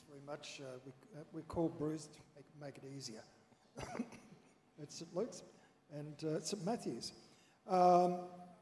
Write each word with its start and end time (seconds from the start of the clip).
Thanks 0.00 0.08
very 0.08 0.26
much. 0.26 0.60
Uh, 0.60 0.78
we, 0.86 0.92
uh, 1.18 1.24
we 1.32 1.42
call 1.42 1.68
Bruce 1.68 2.06
to 2.06 2.18
make, 2.34 2.74
make 2.74 2.76
it 2.78 2.96
easier. 2.96 3.22
it's 4.82 4.98
St 4.98 5.14
Luke's 5.14 5.42
and 5.92 6.24
uh, 6.24 6.40
St 6.40 6.64
Matthew's. 6.64 7.12
Um, 7.68 8.20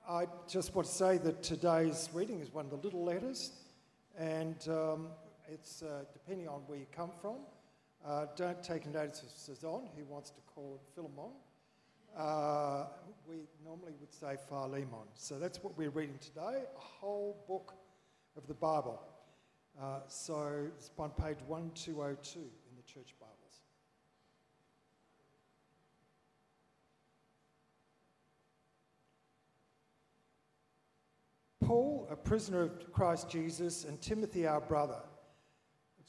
I 0.08 0.26
just 0.48 0.74
want 0.74 0.88
to 0.88 0.94
say 0.94 1.18
that 1.18 1.42
today's 1.42 2.08
reading 2.12 2.40
is 2.40 2.52
one 2.52 2.64
of 2.64 2.70
the 2.70 2.78
little 2.78 3.04
letters, 3.04 3.52
and 4.18 4.56
um, 4.68 5.08
it's 5.48 5.82
uh, 5.82 6.04
depending 6.12 6.48
on 6.48 6.62
where 6.66 6.78
you 6.78 6.86
come 6.90 7.10
from. 7.20 7.36
Uh, 8.04 8.26
don't 8.34 8.62
take 8.62 8.86
notice 8.86 9.22
of 9.22 9.30
Cezanne, 9.30 9.88
who 9.96 10.04
wants 10.06 10.30
to 10.30 10.40
call 10.54 10.80
it 10.80 10.94
Philemon. 10.94 11.32
Uh, 12.16 12.86
we 13.28 13.36
normally 13.64 13.92
would 14.00 14.12
say 14.12 14.36
Philemon. 14.48 15.06
So 15.14 15.38
that's 15.38 15.62
what 15.62 15.76
we're 15.76 15.90
reading 15.90 16.18
today, 16.20 16.64
a 16.64 16.80
whole 16.80 17.44
book 17.46 17.74
of 18.36 18.46
the 18.48 18.54
Bible. 18.54 19.00
Uh, 19.80 20.00
so 20.08 20.66
it's 20.76 20.90
on 20.98 21.10
page 21.10 21.36
1202 21.46 22.40
in 22.40 22.46
the 22.76 22.82
church 22.82 23.14
Bibles. 23.20 23.34
Paul, 31.62 32.08
a 32.10 32.16
prisoner 32.16 32.62
of 32.62 32.92
Christ 32.92 33.30
Jesus, 33.30 33.84
and 33.84 34.00
Timothy, 34.00 34.48
our 34.48 34.60
brother, 34.60 34.98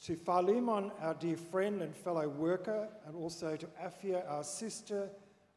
to 0.04 0.16
Philemon, 0.16 0.90
our 1.00 1.14
dear 1.14 1.36
friend 1.36 1.80
and 1.80 1.94
fellow 1.94 2.28
worker, 2.28 2.88
and 3.06 3.14
also 3.14 3.54
to 3.54 3.66
Apphia, 3.80 4.28
our 4.28 4.42
sister, 4.42 5.08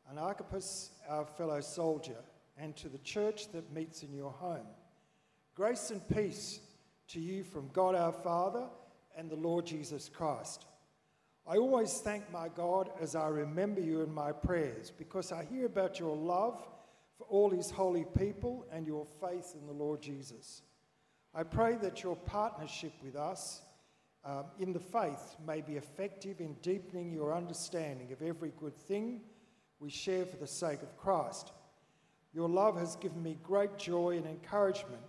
and 0.08 0.20
Archippus, 0.20 0.92
our 1.10 1.26
fellow 1.26 1.62
soldier, 1.62 2.18
and 2.60 2.76
to 2.76 2.90
the 2.90 3.00
church 3.00 3.52
that 3.54 3.74
meets 3.74 4.04
in 4.04 4.14
your 4.14 4.32
home. 4.32 4.68
Grace 5.56 5.90
and 5.90 6.08
peace 6.10 6.60
to 7.10 7.20
you 7.20 7.44
from 7.44 7.70
God 7.74 7.96
our 7.96 8.12
Father 8.12 8.66
and 9.18 9.30
the 9.30 9.36
Lord 9.36 9.66
Jesus 9.66 10.10
Christ. 10.10 10.66
I 11.46 11.58
always 11.58 12.00
thank 12.00 12.32
my 12.32 12.48
God 12.48 12.90
as 13.02 13.16
I 13.16 13.28
remember 13.28 13.82
you 13.82 14.02
in 14.02 14.14
my 14.14 14.32
prayers 14.32 14.92
because 14.98 15.32
I 15.32 15.44
hear 15.44 15.66
about 15.66 16.00
your 16.00 16.16
love 16.16 16.66
for 17.18 17.26
all 17.26 17.50
his 17.50 17.70
holy 17.70 18.06
people 18.18 18.66
and 18.72 18.88
your 18.88 19.06
faith 19.20 19.56
in 19.60 19.68
the 19.68 19.74
Lord 19.74 20.02
Jesus. 20.02 20.62
I 21.36 21.44
pray 21.44 21.76
that 21.82 22.02
your 22.02 22.16
partnership 22.16 22.94
with 23.04 23.16
us 23.16 23.62
um, 24.24 24.46
in 24.60 24.72
the 24.72 24.80
faith 24.80 25.36
may 25.46 25.60
be 25.60 25.74
effective 25.74 26.40
in 26.40 26.54
deepening 26.62 27.12
your 27.12 27.36
understanding 27.36 28.12
of 28.14 28.22
every 28.22 28.54
good 28.58 28.76
thing 28.76 29.22
we 29.80 29.90
share 29.90 30.26
for 30.26 30.38
the 30.38 30.48
sake 30.48 30.82
of 30.82 30.96
Christ. 30.96 31.52
Your 32.34 32.48
love 32.48 32.80
has 32.80 32.96
given 32.96 33.22
me 33.22 33.38
great 33.44 33.78
joy 33.78 34.16
and 34.16 34.26
encouragement 34.26 35.02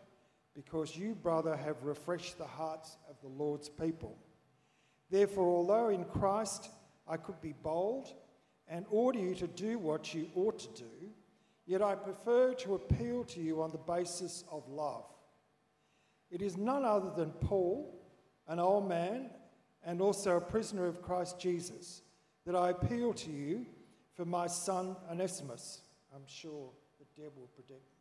because 0.54 0.96
you, 0.96 1.14
brother, 1.14 1.56
have 1.56 1.82
refreshed 1.82 2.38
the 2.38 2.46
hearts 2.46 2.96
of 3.08 3.16
the 3.20 3.28
Lord's 3.28 3.68
people. 3.68 4.16
Therefore, 5.10 5.48
although 5.48 5.88
in 5.88 6.04
Christ 6.04 6.70
I 7.06 7.16
could 7.16 7.40
be 7.40 7.52
bold 7.52 8.08
and 8.68 8.86
order 8.88 9.18
you 9.18 9.34
to 9.34 9.46
do 9.46 9.78
what 9.78 10.14
you 10.14 10.28
ought 10.34 10.58
to 10.58 10.82
do, 10.82 11.10
yet 11.66 11.82
I 11.82 11.94
prefer 11.94 12.54
to 12.54 12.74
appeal 12.74 13.24
to 13.24 13.40
you 13.40 13.62
on 13.62 13.70
the 13.70 13.78
basis 13.78 14.44
of 14.50 14.68
love. 14.68 15.04
It 16.30 16.42
is 16.42 16.56
none 16.56 16.84
other 16.84 17.10
than 17.16 17.30
Paul, 17.30 18.00
an 18.48 18.58
old 18.58 18.88
man 18.88 19.30
and 19.84 20.00
also 20.00 20.36
a 20.36 20.40
prisoner 20.40 20.86
of 20.86 21.02
Christ 21.02 21.38
Jesus, 21.38 22.02
that 22.46 22.56
I 22.56 22.70
appeal 22.70 23.12
to 23.12 23.30
you 23.30 23.66
for 24.14 24.24
my 24.24 24.46
son 24.46 24.96
Onesimus. 25.10 25.82
I'm 26.14 26.26
sure 26.26 26.70
that 26.98 27.14
Deb 27.14 27.32
will 27.36 27.48
predict, 27.48 27.93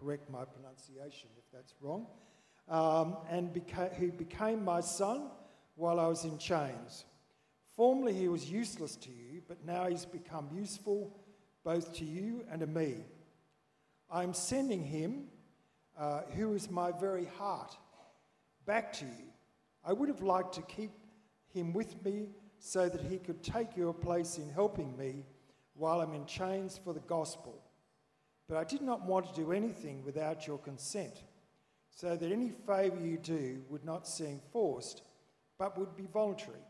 correct 0.00 0.30
my 0.30 0.44
pronunciation 0.44 1.28
if 1.36 1.44
that's 1.52 1.74
wrong, 1.80 2.06
um, 2.68 3.16
and 3.30 3.52
beca- 3.52 3.94
he 3.98 4.06
became 4.06 4.64
my 4.64 4.80
son 4.80 5.30
while 5.74 5.98
I 5.98 6.06
was 6.06 6.24
in 6.24 6.38
chains. 6.38 7.04
Formerly 7.76 8.14
he 8.14 8.28
was 8.28 8.50
useless 8.50 8.96
to 8.96 9.10
you, 9.10 9.42
but 9.46 9.64
now 9.64 9.86
he's 9.88 10.04
become 10.04 10.48
useful 10.52 11.16
both 11.64 11.92
to 11.94 12.04
you 12.04 12.44
and 12.50 12.60
to 12.60 12.66
me. 12.66 13.04
I 14.10 14.22
am 14.22 14.34
sending 14.34 14.82
him, 14.82 15.28
uh, 15.96 16.22
who 16.34 16.54
is 16.54 16.70
my 16.70 16.92
very 16.92 17.26
heart, 17.38 17.76
back 18.66 18.92
to 18.94 19.04
you. 19.04 19.32
I 19.84 19.92
would 19.92 20.08
have 20.08 20.22
liked 20.22 20.54
to 20.54 20.62
keep 20.62 20.90
him 21.52 21.72
with 21.72 22.04
me 22.04 22.28
so 22.58 22.88
that 22.88 23.02
he 23.02 23.18
could 23.18 23.42
take 23.42 23.76
your 23.76 23.94
place 23.94 24.38
in 24.38 24.48
helping 24.50 24.96
me 24.96 25.24
while 25.74 26.00
I'm 26.00 26.14
in 26.14 26.26
chains 26.26 26.78
for 26.82 26.92
the 26.92 27.00
gospel. 27.00 27.62
But 28.48 28.56
I 28.56 28.64
did 28.64 28.80
not 28.80 29.04
want 29.04 29.26
to 29.28 29.40
do 29.40 29.52
anything 29.52 30.02
without 30.04 30.46
your 30.46 30.58
consent, 30.58 31.22
so 31.90 32.16
that 32.16 32.32
any 32.32 32.50
favour 32.66 32.98
you 32.98 33.18
do 33.18 33.62
would 33.68 33.84
not 33.84 34.08
seem 34.08 34.40
forced, 34.52 35.02
but 35.58 35.78
would 35.78 35.96
be 35.96 36.06
voluntary. 36.12 36.64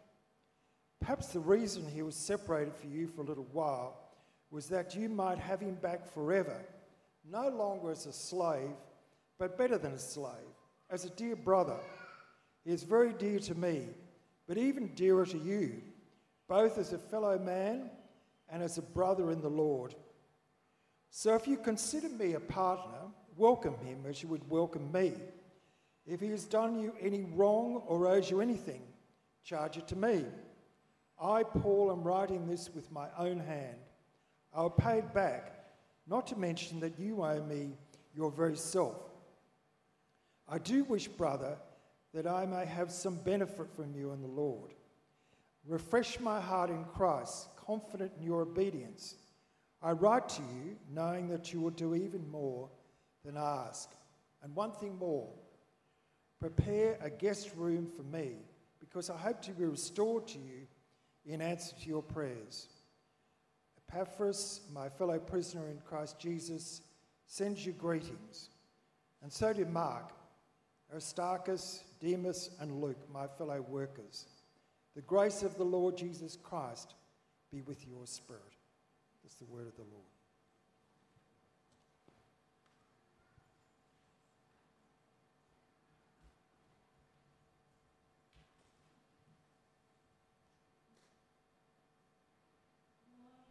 Perhaps 1.00 1.28
the 1.28 1.40
reason 1.40 1.86
he 1.86 2.02
was 2.02 2.16
separated 2.16 2.74
from 2.74 2.92
you 2.92 3.06
for 3.06 3.20
a 3.20 3.24
little 3.24 3.46
while 3.52 3.96
was 4.50 4.66
that 4.68 4.96
you 4.96 5.08
might 5.08 5.38
have 5.38 5.60
him 5.60 5.74
back 5.74 6.12
forever, 6.12 6.56
no 7.30 7.48
longer 7.48 7.90
as 7.90 8.06
a 8.06 8.12
slave, 8.12 8.74
but 9.38 9.58
better 9.58 9.78
than 9.78 9.92
a 9.92 9.98
slave, 9.98 10.32
as 10.90 11.04
a 11.04 11.10
dear 11.10 11.36
brother. 11.36 11.78
He 12.64 12.72
is 12.72 12.82
very 12.82 13.12
dear 13.12 13.38
to 13.40 13.54
me, 13.54 13.86
but 14.48 14.58
even 14.58 14.88
dearer 14.94 15.26
to 15.26 15.38
you, 15.38 15.80
both 16.48 16.78
as 16.78 16.92
a 16.92 16.98
fellow 16.98 17.38
man 17.38 17.90
and 18.50 18.62
as 18.62 18.78
a 18.78 18.82
brother 18.82 19.30
in 19.30 19.40
the 19.40 19.50
Lord. 19.50 19.94
So 21.10 21.34
if 21.34 21.48
you 21.48 21.56
consider 21.56 22.08
me 22.08 22.34
a 22.34 22.40
partner, 22.40 22.98
welcome 23.36 23.76
him 23.78 24.04
as 24.06 24.22
you 24.22 24.28
would 24.28 24.48
welcome 24.50 24.90
me. 24.92 25.12
If 26.06 26.20
he 26.20 26.28
has 26.28 26.44
done 26.44 26.80
you 26.80 26.94
any 27.00 27.24
wrong 27.34 27.82
or 27.86 28.06
owes 28.06 28.30
you 28.30 28.40
anything, 28.40 28.82
charge 29.44 29.76
it 29.76 29.88
to 29.88 29.96
me. 29.96 30.24
I, 31.20 31.42
Paul, 31.42 31.90
am 31.90 32.02
writing 32.02 32.46
this 32.46 32.70
with 32.74 32.90
my 32.92 33.08
own 33.18 33.40
hand. 33.40 33.76
I'll 34.54 34.70
pay 34.70 34.98
it 34.98 35.12
back, 35.12 35.52
not 36.06 36.26
to 36.28 36.38
mention 36.38 36.80
that 36.80 36.98
you 36.98 37.22
owe 37.22 37.42
me 37.42 37.76
your 38.14 38.30
very 38.30 38.56
self. 38.56 38.96
I 40.48 40.58
do 40.58 40.84
wish, 40.84 41.08
brother, 41.08 41.58
that 42.14 42.26
I 42.26 42.46
may 42.46 42.64
have 42.64 42.90
some 42.90 43.16
benefit 43.16 43.68
from 43.76 43.94
you 43.94 44.12
in 44.12 44.22
the 44.22 44.28
Lord. 44.28 44.72
Refresh 45.66 46.20
my 46.20 46.40
heart 46.40 46.70
in 46.70 46.84
Christ, 46.84 47.48
confident 47.56 48.12
in 48.18 48.24
your 48.24 48.42
obedience 48.42 49.16
I 49.80 49.92
write 49.92 50.28
to 50.30 50.42
you 50.42 50.76
knowing 50.92 51.28
that 51.28 51.52
you 51.52 51.60
will 51.60 51.70
do 51.70 51.94
even 51.94 52.28
more 52.30 52.68
than 53.24 53.36
ask. 53.36 53.90
And 54.42 54.54
one 54.54 54.72
thing 54.72 54.98
more 54.98 55.28
prepare 56.40 56.98
a 57.00 57.10
guest 57.10 57.50
room 57.56 57.88
for 57.96 58.02
me, 58.04 58.32
because 58.80 59.10
I 59.10 59.16
hope 59.16 59.42
to 59.42 59.52
be 59.52 59.64
restored 59.64 60.28
to 60.28 60.38
you 60.38 60.66
in 61.26 61.40
answer 61.40 61.74
to 61.82 61.88
your 61.88 62.02
prayers. 62.02 62.68
Epaphras, 63.88 64.60
my 64.72 64.88
fellow 64.88 65.18
prisoner 65.18 65.68
in 65.68 65.78
Christ 65.84 66.18
Jesus, 66.18 66.82
sends 67.26 67.66
you 67.66 67.72
greetings, 67.72 68.50
and 69.22 69.32
so 69.32 69.52
do 69.52 69.64
Mark, 69.66 70.12
Aristarchus, 70.92 71.82
Demas, 72.00 72.50
and 72.60 72.80
Luke, 72.80 72.98
my 73.12 73.26
fellow 73.26 73.60
workers. 73.68 74.26
The 74.94 75.02
grace 75.02 75.42
of 75.42 75.56
the 75.56 75.64
Lord 75.64 75.96
Jesus 75.96 76.38
Christ 76.42 76.94
be 77.52 77.62
with 77.62 77.86
your 77.86 78.06
spirit. 78.06 78.42
It's 79.28 79.36
the 79.36 79.44
word 79.44 79.66
of 79.66 79.76
the 79.76 79.82
Lord. 79.82 80.06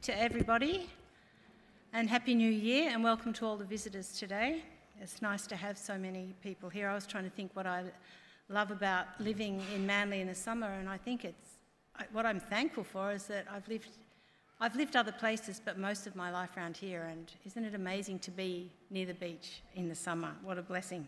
To 0.02 0.20
everybody, 0.20 0.90
and 1.94 2.10
Happy 2.10 2.34
New 2.34 2.50
Year, 2.50 2.90
and 2.92 3.04
welcome 3.04 3.32
to 3.34 3.46
all 3.46 3.56
the 3.56 3.64
visitors 3.64 4.18
today. 4.18 4.64
It's 5.00 5.22
nice 5.22 5.46
to 5.46 5.56
have 5.56 5.78
so 5.78 5.96
many 5.96 6.34
people 6.42 6.70
here. 6.70 6.90
I 6.90 6.96
was 6.96 7.06
trying 7.06 7.26
to 7.26 7.30
think 7.30 7.52
what 7.54 7.68
I 7.68 7.84
love 8.50 8.72
about 8.72 9.06
living 9.20 9.62
in 9.76 9.86
Manly 9.86 10.22
in 10.22 10.28
the 10.28 10.34
summer, 10.34 10.72
and 10.72 10.90
I 10.90 10.98
think 10.98 11.24
it's 11.24 11.60
what 12.12 12.26
I'm 12.26 12.40
thankful 12.40 12.84
for 12.84 13.12
is 13.12 13.28
that 13.28 13.46
I've 13.54 13.68
lived 13.68 13.90
I've 14.60 14.76
lived 14.76 14.96
other 14.96 15.12
places, 15.12 15.62
but 15.64 15.78
most 15.78 16.08
of 16.08 16.16
my 16.16 16.32
life 16.32 16.58
around 16.58 16.78
here, 16.78 17.04
and 17.04 17.32
isn't 17.46 17.64
it 17.64 17.76
amazing 17.76 18.18
to 18.20 18.32
be 18.32 18.72
near 18.90 19.06
the 19.06 19.14
beach 19.14 19.62
in 19.76 19.88
the 19.88 19.94
summer? 19.94 20.32
What 20.42 20.58
a 20.58 20.64
blessing. 20.64 21.08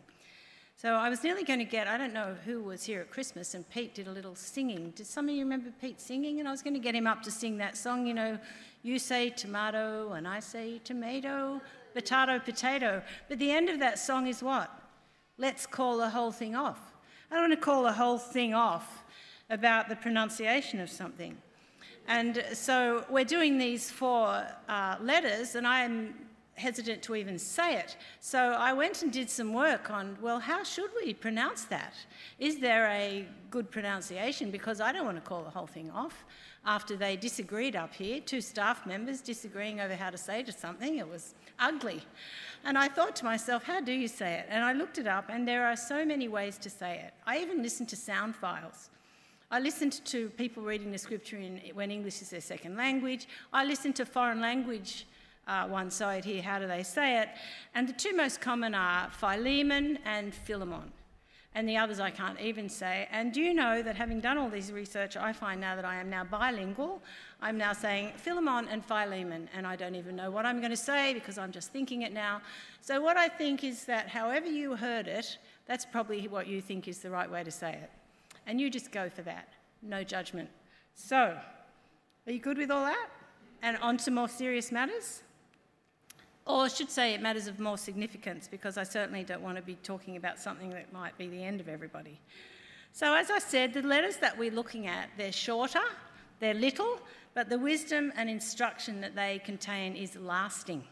So 0.75 0.93
I 0.93 1.09
was 1.09 1.23
nearly 1.23 1.43
going 1.43 1.57
to 1.57 1.65
get, 1.65 1.87
I 1.87 1.97
don't 1.97 2.13
know 2.13 2.35
who 2.45 2.61
was 2.61 2.83
here 2.83 3.01
at 3.01 3.09
Christmas, 3.09 3.55
and 3.55 3.67
Pete 3.71 3.95
did 3.95 4.07
a 4.07 4.11
little 4.11 4.35
singing. 4.35 4.91
Did 4.95 5.07
some 5.07 5.27
of 5.27 5.33
you 5.33 5.43
remember 5.43 5.71
Pete 5.81 5.99
singing? 5.99 6.39
And 6.39 6.47
I 6.47 6.51
was 6.51 6.61
going 6.61 6.75
to 6.75 6.79
get 6.79 6.93
him 6.93 7.07
up 7.07 7.23
to 7.23 7.31
sing 7.31 7.57
that 7.57 7.75
song, 7.75 8.05
you 8.05 8.13
know, 8.13 8.37
you 8.83 8.99
say 8.99 9.31
tomato, 9.31 10.13
and 10.13 10.27
I 10.27 10.41
say 10.41 10.79
tomato, 10.83 11.59
potato, 11.95 12.37
potato. 12.37 13.01
But 13.29 13.39
the 13.39 13.51
end 13.51 13.67
of 13.69 13.79
that 13.79 13.97
song 13.97 14.27
is 14.27 14.43
what? 14.43 14.69
Let's 15.39 15.65
call 15.65 15.97
the 15.97 16.11
whole 16.11 16.31
thing 16.31 16.55
off. 16.55 16.79
I 17.31 17.35
don't 17.35 17.49
want 17.49 17.59
to 17.59 17.65
call 17.65 17.81
the 17.81 17.93
whole 17.93 18.19
thing 18.19 18.53
off 18.53 19.03
about 19.49 19.89
the 19.89 19.95
pronunciation 19.95 20.79
of 20.79 20.89
something. 20.91 21.35
And 22.09 22.43
so 22.53 23.05
we're 23.07 23.23
doing 23.23 23.59
these 23.59 23.91
four 23.91 24.43
uh, 24.67 24.95
letters, 24.99 25.53
and 25.53 25.67
I'm 25.67 26.15
hesitant 26.55 27.03
to 27.03 27.13
even 27.13 27.37
say 27.37 27.75
it. 27.75 27.97
So 28.19 28.39
I 28.39 28.73
went 28.73 29.03
and 29.03 29.13
did 29.13 29.29
some 29.29 29.53
work 29.53 29.91
on, 29.91 30.17
well, 30.19 30.39
how 30.39 30.63
should 30.63 30.89
we 30.99 31.13
pronounce 31.13 31.65
that? 31.65 31.93
Is 32.39 32.57
there 32.59 32.87
a 32.87 33.27
good 33.51 33.69
pronunciation? 33.69 34.49
Because 34.49 34.81
I 34.81 34.91
don't 34.91 35.05
want 35.05 35.23
to 35.23 35.29
call 35.29 35.43
the 35.43 35.51
whole 35.51 35.67
thing 35.67 35.91
off. 35.91 36.25
After 36.65 36.95
they 36.95 37.15
disagreed 37.15 37.75
up 37.75 37.93
here, 37.93 38.19
two 38.19 38.41
staff 38.41 38.87
members 38.87 39.21
disagreeing 39.21 39.79
over 39.79 39.95
how 39.95 40.09
to 40.09 40.17
say 40.17 40.43
something, 40.49 40.97
it 40.97 41.07
was 41.07 41.35
ugly. 41.59 42.01
And 42.65 42.75
I 42.75 42.87
thought 42.87 43.15
to 43.17 43.25
myself, 43.25 43.63
how 43.63 43.81
do 43.81 43.93
you 43.93 44.07
say 44.07 44.33
it? 44.33 44.47
And 44.49 44.63
I 44.63 44.73
looked 44.73 44.97
it 44.97 45.05
up, 45.05 45.25
and 45.29 45.47
there 45.47 45.67
are 45.67 45.75
so 45.75 46.03
many 46.03 46.27
ways 46.27 46.57
to 46.57 46.71
say 46.71 47.03
it. 47.05 47.13
I 47.27 47.37
even 47.37 47.61
listened 47.61 47.89
to 47.89 47.95
sound 47.95 48.35
files. 48.35 48.89
I 49.51 49.59
listened 49.59 50.05
to 50.05 50.29
people 50.29 50.61
reading 50.61 50.91
the 50.91 50.97
scripture 50.97 51.37
in, 51.37 51.59
when 51.73 51.89
English 51.89 52.21
is 52.21 52.29
their 52.29 52.41
second 52.41 52.77
language. 52.77 53.27
I 53.51 53.65
listened 53.65 53.95
to 53.95 54.05
foreign 54.05 54.41
language 54.41 55.07
uh, 55.47 55.67
one 55.67 55.89
side 55.89 56.23
here, 56.23 56.41
how 56.41 56.59
do 56.59 56.67
they 56.67 56.83
say 56.83 57.19
it? 57.21 57.29
And 57.73 57.89
the 57.89 57.93
two 57.93 58.15
most 58.15 58.39
common 58.39 58.75
are 58.75 59.09
Philemon 59.09 59.97
and 60.05 60.33
Philemon. 60.33 60.91
And 61.55 61.67
the 61.67 61.77
others 61.77 61.99
I 61.99 62.11
can't 62.11 62.39
even 62.39 62.69
say. 62.69 63.07
And 63.11 63.33
do 63.33 63.41
you 63.41 63.55
know 63.55 63.81
that 63.81 63.95
having 63.95 64.19
done 64.19 64.37
all 64.37 64.49
this 64.49 64.69
research, 64.69 65.17
I 65.17 65.33
find 65.33 65.59
now 65.59 65.75
that 65.75 65.83
I 65.83 65.95
am 65.95 66.11
now 66.11 66.23
bilingual. 66.23 67.01
I'm 67.41 67.57
now 67.57 67.73
saying 67.73 68.11
Philemon 68.17 68.67
and 68.69 68.85
Philemon, 68.85 69.49
and 69.55 69.65
I 69.65 69.75
don't 69.75 69.95
even 69.95 70.15
know 70.15 70.29
what 70.29 70.45
I'm 70.45 70.59
going 70.59 70.69
to 70.69 70.77
say 70.77 71.15
because 71.15 71.39
I'm 71.39 71.51
just 71.51 71.71
thinking 71.71 72.03
it 72.03 72.13
now. 72.13 72.41
So, 72.81 73.01
what 73.01 73.17
I 73.17 73.27
think 73.27 73.63
is 73.63 73.85
that 73.85 74.09
however 74.09 74.45
you 74.45 74.75
heard 74.75 75.07
it, 75.07 75.39
that's 75.65 75.85
probably 75.85 76.27
what 76.27 76.45
you 76.45 76.61
think 76.61 76.87
is 76.87 76.99
the 76.99 77.09
right 77.09 77.29
way 77.29 77.43
to 77.43 77.51
say 77.51 77.71
it. 77.71 77.89
And 78.49 78.59
you 78.59 78.71
just 78.71 78.91
go 78.91 79.11
for 79.11 79.21
that. 79.21 79.47
No 79.83 80.03
judgment. 80.03 80.49
So, 80.95 81.37
are 82.25 82.31
you 82.31 82.39
good 82.39 82.57
with 82.57 82.71
all 82.71 82.83
that? 82.83 83.09
And 83.61 83.77
on 83.77 83.97
to 83.97 84.11
more 84.11 84.27
serious 84.27 84.71
matters? 84.71 85.21
Or 86.47 86.63
I 86.63 86.67
should 86.67 86.89
say 86.89 87.13
it 87.13 87.21
matters 87.21 87.45
of 87.45 87.59
more 87.59 87.77
significance 87.77 88.47
because 88.49 88.75
I 88.75 88.81
certainly 88.81 89.23
don't 89.23 89.43
want 89.43 89.57
to 89.57 89.61
be 89.61 89.75
talking 89.83 90.17
about 90.17 90.39
something 90.39 90.71
that 90.71 90.91
might 90.91 91.15
be 91.15 91.27
the 91.27 91.43
end 91.43 91.61
of 91.61 91.69
everybody. 91.69 92.19
So, 92.91 93.13
as 93.13 93.29
I 93.29 93.37
said, 93.37 93.71
the 93.71 93.83
letters 93.83 94.17
that 94.17 94.35
we're 94.35 94.49
looking 94.49 94.87
at, 94.87 95.09
they're 95.15 95.31
shorter, 95.31 95.83
they're 96.39 96.55
little, 96.55 96.99
but 97.35 97.49
the 97.49 97.59
wisdom 97.59 98.11
and 98.15 98.31
instruction 98.31 98.99
that 99.01 99.15
they 99.15 99.43
contain 99.45 99.95
is 99.95 100.15
lasting. 100.15 100.83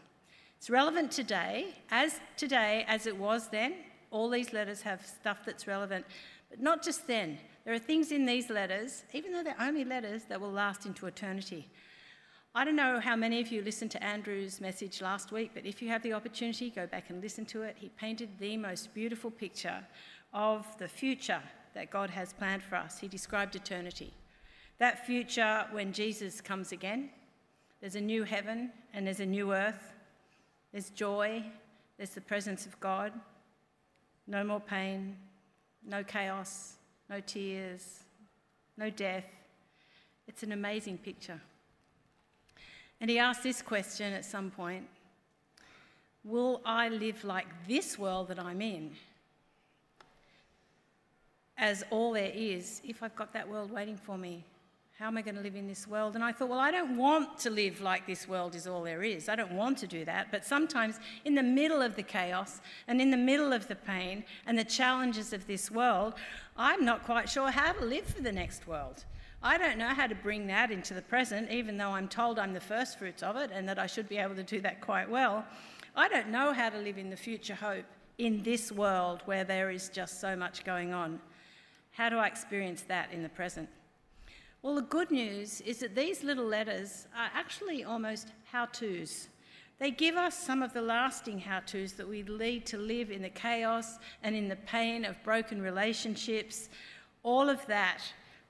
It's 0.58 0.70
relevant 0.70 1.10
today, 1.10 1.74
as 1.90 2.20
today 2.36 2.84
as 2.86 3.08
it 3.08 3.16
was 3.16 3.48
then. 3.48 3.74
All 4.12 4.30
these 4.30 4.52
letters 4.52 4.80
have 4.82 5.04
stuff 5.04 5.40
that's 5.44 5.66
relevant, 5.66 6.06
but 6.50 6.60
not 6.60 6.82
just 6.82 7.06
then. 7.06 7.38
There 7.64 7.74
are 7.74 7.78
things 7.78 8.12
in 8.12 8.24
these 8.24 8.48
letters, 8.50 9.04
even 9.12 9.32
though 9.32 9.42
they're 9.42 9.54
only 9.60 9.84
letters, 9.84 10.24
that 10.24 10.40
will 10.40 10.52
last 10.52 10.86
into 10.86 11.06
eternity. 11.06 11.68
I 12.54 12.64
don't 12.64 12.76
know 12.76 12.98
how 12.98 13.14
many 13.14 13.40
of 13.40 13.52
you 13.52 13.62
listened 13.62 13.90
to 13.92 14.02
Andrew's 14.02 14.60
message 14.60 15.02
last 15.02 15.30
week, 15.32 15.50
but 15.54 15.66
if 15.66 15.82
you 15.82 15.88
have 15.88 16.02
the 16.02 16.14
opportunity, 16.14 16.70
go 16.70 16.86
back 16.86 17.10
and 17.10 17.22
listen 17.22 17.44
to 17.46 17.62
it. 17.62 17.76
He 17.78 17.90
painted 17.90 18.30
the 18.38 18.56
most 18.56 18.94
beautiful 18.94 19.30
picture 19.30 19.84
of 20.32 20.66
the 20.78 20.88
future 20.88 21.42
that 21.74 21.90
God 21.90 22.10
has 22.10 22.32
planned 22.32 22.62
for 22.62 22.76
us. 22.76 22.98
He 22.98 23.06
described 23.06 23.54
eternity. 23.54 24.12
That 24.78 25.06
future 25.06 25.66
when 25.72 25.92
Jesus 25.92 26.40
comes 26.40 26.72
again, 26.72 27.10
there's 27.80 27.96
a 27.96 28.00
new 28.00 28.24
heaven 28.24 28.72
and 28.94 29.06
there's 29.06 29.20
a 29.20 29.26
new 29.26 29.52
earth. 29.52 29.92
There's 30.72 30.90
joy, 30.90 31.44
there's 31.96 32.10
the 32.10 32.20
presence 32.20 32.66
of 32.66 32.78
God, 32.80 33.12
no 34.26 34.42
more 34.42 34.60
pain, 34.60 35.16
no 35.86 36.02
chaos, 36.02 36.74
no 37.08 37.20
tears, 37.20 38.00
no 38.76 38.90
death. 38.90 39.24
It's 40.26 40.42
an 40.42 40.52
amazing 40.52 40.98
picture. 40.98 41.40
And 43.00 43.08
he 43.10 43.18
asked 43.18 43.42
this 43.42 43.62
question 43.62 44.12
at 44.12 44.24
some 44.24 44.50
point 44.50 44.86
Will 46.24 46.60
I 46.64 46.88
live 46.88 47.24
like 47.24 47.46
this 47.66 47.98
world 47.98 48.28
that 48.28 48.38
I'm 48.38 48.60
in 48.60 48.90
as 51.56 51.84
all 51.90 52.12
there 52.12 52.30
is 52.34 52.82
if 52.84 53.02
I've 53.02 53.16
got 53.16 53.32
that 53.32 53.48
world 53.48 53.70
waiting 53.70 53.96
for 53.96 54.18
me? 54.18 54.44
How 54.98 55.06
am 55.06 55.16
I 55.16 55.22
going 55.22 55.36
to 55.36 55.42
live 55.42 55.54
in 55.54 55.68
this 55.68 55.86
world? 55.86 56.16
And 56.16 56.24
I 56.24 56.32
thought, 56.32 56.48
well, 56.48 56.58
I 56.58 56.72
don't 56.72 56.96
want 56.96 57.38
to 57.38 57.50
live 57.50 57.80
like 57.80 58.04
this 58.04 58.26
world 58.26 58.56
is 58.56 58.66
all 58.66 58.82
there 58.82 59.04
is. 59.04 59.28
I 59.28 59.36
don't 59.36 59.52
want 59.52 59.78
to 59.78 59.86
do 59.86 60.04
that. 60.06 60.32
But 60.32 60.44
sometimes, 60.44 60.98
in 61.24 61.36
the 61.36 61.42
middle 61.42 61.80
of 61.80 61.94
the 61.94 62.02
chaos 62.02 62.60
and 62.88 63.00
in 63.00 63.12
the 63.12 63.16
middle 63.16 63.52
of 63.52 63.68
the 63.68 63.76
pain 63.76 64.24
and 64.44 64.58
the 64.58 64.64
challenges 64.64 65.32
of 65.32 65.46
this 65.46 65.70
world, 65.70 66.14
I'm 66.56 66.84
not 66.84 67.04
quite 67.04 67.28
sure 67.28 67.48
how 67.48 67.74
to 67.74 67.84
live 67.84 68.06
for 68.06 68.22
the 68.22 68.32
next 68.32 68.66
world. 68.66 69.04
I 69.40 69.56
don't 69.56 69.78
know 69.78 69.90
how 69.90 70.08
to 70.08 70.16
bring 70.16 70.48
that 70.48 70.72
into 70.72 70.94
the 70.94 71.02
present, 71.02 71.48
even 71.52 71.76
though 71.76 71.90
I'm 71.90 72.08
told 72.08 72.40
I'm 72.40 72.52
the 72.52 72.60
first 72.60 72.98
fruits 72.98 73.22
of 73.22 73.36
it 73.36 73.52
and 73.54 73.68
that 73.68 73.78
I 73.78 73.86
should 73.86 74.08
be 74.08 74.18
able 74.18 74.34
to 74.34 74.42
do 74.42 74.60
that 74.62 74.80
quite 74.80 75.08
well. 75.08 75.44
I 75.94 76.08
don't 76.08 76.30
know 76.30 76.52
how 76.52 76.70
to 76.70 76.78
live 76.78 76.98
in 76.98 77.08
the 77.08 77.16
future 77.16 77.54
hope 77.54 77.84
in 78.18 78.42
this 78.42 78.72
world 78.72 79.22
where 79.26 79.44
there 79.44 79.70
is 79.70 79.90
just 79.90 80.20
so 80.20 80.34
much 80.34 80.64
going 80.64 80.92
on. 80.92 81.20
How 81.92 82.08
do 82.08 82.16
I 82.16 82.26
experience 82.26 82.82
that 82.88 83.12
in 83.12 83.22
the 83.22 83.28
present? 83.28 83.68
Well, 84.62 84.74
the 84.74 84.82
good 84.82 85.10
news 85.12 85.60
is 85.60 85.78
that 85.78 85.94
these 85.94 86.24
little 86.24 86.46
letters 86.46 87.06
are 87.16 87.30
actually 87.32 87.84
almost 87.84 88.32
how 88.44 88.66
to's. 88.66 89.28
They 89.78 89.92
give 89.92 90.16
us 90.16 90.36
some 90.36 90.62
of 90.64 90.72
the 90.72 90.82
lasting 90.82 91.38
how 91.38 91.60
to's 91.60 91.92
that 91.92 92.08
we 92.08 92.24
lead 92.24 92.66
to 92.66 92.76
live 92.78 93.12
in 93.12 93.22
the 93.22 93.28
chaos 93.28 93.98
and 94.24 94.34
in 94.34 94.48
the 94.48 94.56
pain 94.56 95.04
of 95.04 95.22
broken 95.22 95.62
relationships. 95.62 96.68
All 97.22 97.48
of 97.48 97.64
that 97.66 98.02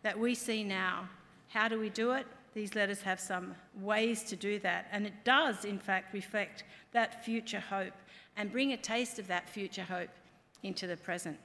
that 0.02 0.18
we 0.18 0.34
see 0.34 0.64
now. 0.64 1.08
How 1.48 1.68
do 1.68 1.78
we 1.78 1.90
do 1.90 2.12
it? 2.12 2.26
These 2.54 2.74
letters 2.74 3.02
have 3.02 3.20
some 3.20 3.54
ways 3.78 4.22
to 4.24 4.36
do 4.36 4.58
that, 4.60 4.88
and 4.90 5.06
it 5.06 5.24
does, 5.24 5.66
in 5.66 5.78
fact, 5.78 6.14
reflect 6.14 6.64
that 6.92 7.24
future 7.24 7.60
hope 7.60 7.92
and 8.36 8.50
bring 8.50 8.72
a 8.72 8.76
taste 8.76 9.18
of 9.18 9.26
that 9.26 9.48
future 9.48 9.82
hope 9.82 10.08
into 10.62 10.86
the 10.86 10.96
present. 10.96 11.38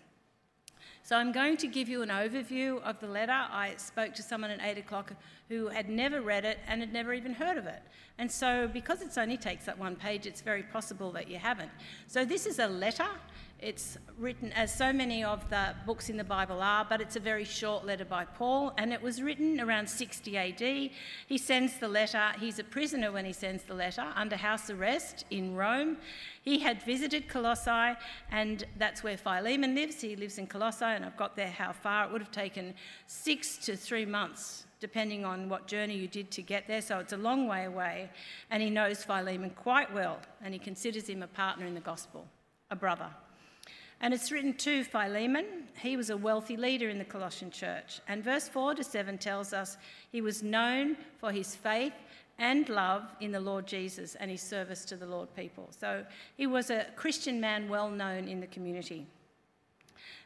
So 1.05 1.17
I'm 1.17 1.33
going 1.33 1.57
to 1.57 1.67
give 1.67 1.89
you 1.89 2.01
an 2.01 2.07
overview 2.07 2.81
of 2.81 2.97
the 3.01 3.07
letter. 3.07 3.33
I 3.33 3.73
spoke 3.75 4.13
to 4.13 4.23
someone 4.23 4.51
at 4.51 4.61
8 4.61 4.77
o'clock 4.77 5.11
who 5.49 5.67
had 5.67 5.89
never 5.89 6.21
read 6.21 6.45
it 6.45 6.59
and 6.65 6.79
had 6.79 6.93
never 6.93 7.13
even 7.13 7.33
heard 7.33 7.57
of 7.57 7.65
it. 7.65 7.81
And 8.17 8.31
so, 8.31 8.69
because 8.71 9.01
it 9.01 9.17
only 9.17 9.35
takes 9.35 9.65
that 9.65 9.77
one 9.77 9.97
page, 9.97 10.25
it's 10.25 10.39
very 10.39 10.63
possible 10.63 11.11
that 11.11 11.27
you 11.27 11.37
haven't. 11.37 11.71
So, 12.07 12.23
this 12.23 12.45
is 12.45 12.59
a 12.59 12.67
letter 12.67 13.07
it's 13.63 13.97
written 14.19 14.51
as 14.51 14.73
so 14.73 14.91
many 14.91 15.23
of 15.23 15.49
the 15.49 15.73
books 15.85 16.09
in 16.09 16.17
the 16.17 16.23
Bible 16.23 16.61
are, 16.61 16.85
but 16.87 16.99
it's 16.99 17.15
a 17.15 17.19
very 17.19 17.45
short 17.45 17.85
letter 17.85 18.03
by 18.03 18.25
Paul, 18.25 18.73
and 18.77 18.91
it 18.91 19.01
was 19.01 19.21
written 19.21 19.61
around 19.61 19.89
60 19.89 20.37
AD. 20.37 20.59
He 20.59 21.37
sends 21.37 21.77
the 21.79 21.87
letter, 21.87 22.33
he's 22.39 22.59
a 22.59 22.63
prisoner 22.63 23.11
when 23.11 23.23
he 23.23 23.31
sends 23.31 23.63
the 23.63 23.73
letter, 23.73 24.05
under 24.15 24.35
house 24.35 24.69
arrest 24.69 25.23
in 25.31 25.55
Rome. 25.55 25.97
He 26.41 26.59
had 26.59 26.83
visited 26.83 27.29
Colossae, 27.29 27.97
and 28.31 28.65
that's 28.77 29.01
where 29.01 29.15
Philemon 29.15 29.75
lives. 29.75 30.01
He 30.01 30.17
lives 30.17 30.37
in 30.37 30.47
Colossae, 30.47 30.83
and 30.83 31.05
I've 31.05 31.17
got 31.17 31.37
there 31.37 31.51
how 31.51 31.71
far. 31.71 32.05
It 32.05 32.11
would 32.11 32.21
have 32.21 32.31
taken 32.31 32.73
six 33.07 33.57
to 33.59 33.77
three 33.77 34.05
months 34.05 34.65
depending 34.81 35.23
on 35.23 35.47
what 35.47 35.65
journey 35.65 35.95
you 35.95 36.09
did 36.09 36.29
to 36.29 36.41
get 36.41 36.67
there. 36.67 36.81
So 36.81 36.99
it's 36.99 37.13
a 37.13 37.17
long 37.17 37.47
way 37.47 37.63
away. 37.63 38.09
And 38.51 38.61
he 38.61 38.69
knows 38.69 39.01
Philemon 39.01 39.51
quite 39.51 39.93
well, 39.93 40.19
and 40.43 40.53
he 40.53 40.59
considers 40.59 41.07
him 41.07 41.23
a 41.23 41.27
partner 41.27 41.65
in 41.65 41.73
the 41.73 41.79
gospel, 41.79 42.27
a 42.69 42.75
brother. 42.75 43.07
And 44.03 44.13
it's 44.13 44.33
written 44.33 44.53
to 44.55 44.83
Philemon. 44.83 45.45
He 45.81 45.95
was 45.95 46.09
a 46.09 46.17
wealthy 46.17 46.57
leader 46.57 46.89
in 46.89 46.97
the 46.97 47.05
Colossian 47.05 47.49
church. 47.49 48.01
And 48.05 48.21
verse 48.21 48.49
4 48.49 48.75
to 48.75 48.83
7 48.83 49.17
tells 49.17 49.53
us 49.53 49.77
he 50.11 50.19
was 50.19 50.43
known 50.43 50.97
for 51.19 51.31
his 51.31 51.55
faith 51.55 51.93
and 52.37 52.67
love 52.67 53.03
in 53.21 53.31
the 53.31 53.39
Lord 53.39 53.65
Jesus 53.65 54.15
and 54.15 54.29
his 54.29 54.41
service 54.41 54.83
to 54.85 54.97
the 54.97 55.05
Lord 55.05 55.33
people. 55.37 55.69
So 55.79 56.03
he 56.35 56.47
was 56.47 56.69
a 56.69 56.87
Christian 56.97 57.39
man 57.39 57.69
well 57.69 57.89
known 57.89 58.27
in 58.27 58.41
the 58.41 58.47
community. 58.47 59.07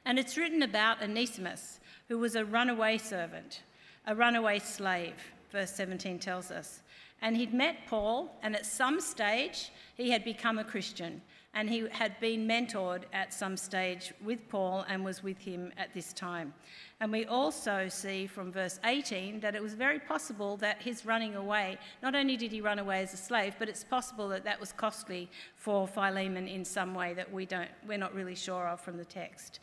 And 0.05 0.17
it's 0.17 0.37
written 0.37 0.63
about 0.63 1.03
Onesimus, 1.03 1.79
who 2.07 2.17
was 2.17 2.35
a 2.35 2.45
runaway 2.45 2.97
servant, 2.97 3.61
a 4.07 4.15
runaway 4.15 4.57
slave, 4.57 5.13
verse 5.51 5.75
17 5.75 6.17
tells 6.17 6.49
us. 6.49 6.79
And 7.21 7.37
he'd 7.37 7.53
met 7.53 7.85
Paul, 7.87 8.39
and 8.41 8.55
at 8.55 8.65
some 8.65 8.99
stage 8.99 9.69
he 9.93 10.09
had 10.09 10.23
become 10.23 10.57
a 10.57 10.63
Christian 10.63 11.21
and 11.53 11.69
he 11.69 11.87
had 11.91 12.19
been 12.19 12.47
mentored 12.47 13.03
at 13.13 13.33
some 13.33 13.57
stage 13.57 14.13
with 14.23 14.47
Paul 14.47 14.85
and 14.87 15.03
was 15.03 15.23
with 15.23 15.39
him 15.39 15.71
at 15.77 15.93
this 15.93 16.13
time. 16.13 16.53
And 16.99 17.11
we 17.11 17.25
also 17.25 17.87
see 17.89 18.27
from 18.27 18.51
verse 18.51 18.79
18 18.83 19.39
that 19.39 19.55
it 19.55 19.61
was 19.61 19.73
very 19.73 19.99
possible 19.99 20.57
that 20.57 20.81
his 20.81 21.05
running 21.05 21.35
away, 21.35 21.77
not 22.03 22.15
only 22.15 22.37
did 22.37 22.51
he 22.51 22.61
run 22.61 22.79
away 22.79 23.01
as 23.01 23.13
a 23.13 23.17
slave, 23.17 23.55
but 23.57 23.69
it's 23.69 23.83
possible 23.83 24.27
that 24.29 24.43
that 24.43 24.59
was 24.59 24.71
costly 24.71 25.29
for 25.55 25.87
Philemon 25.87 26.47
in 26.47 26.63
some 26.63 26.93
way 26.93 27.13
that 27.13 27.31
we 27.31 27.45
don't, 27.45 27.69
we're 27.87 27.97
not 27.97 28.13
really 28.13 28.35
sure 28.35 28.67
of 28.67 28.79
from 28.79 28.97
the 28.97 29.05
text. 29.05 29.59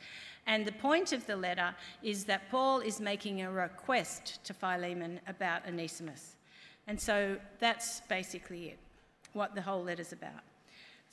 And 0.46 0.66
the 0.66 0.72
point 0.72 1.12
of 1.12 1.26
the 1.26 1.36
letter 1.36 1.74
is 2.02 2.24
that 2.24 2.50
Paul 2.50 2.80
is 2.80 3.00
making 3.00 3.42
a 3.42 3.50
request 3.50 4.44
to 4.44 4.54
Philemon 4.54 5.20
about 5.26 5.66
Onesimus. 5.66 6.36
And 6.86 7.00
so 7.00 7.36
that's 7.58 8.02
basically 8.02 8.68
it, 8.68 8.78
what 9.32 9.54
the 9.54 9.62
whole 9.62 9.82
letter's 9.82 10.12
about. 10.12 10.42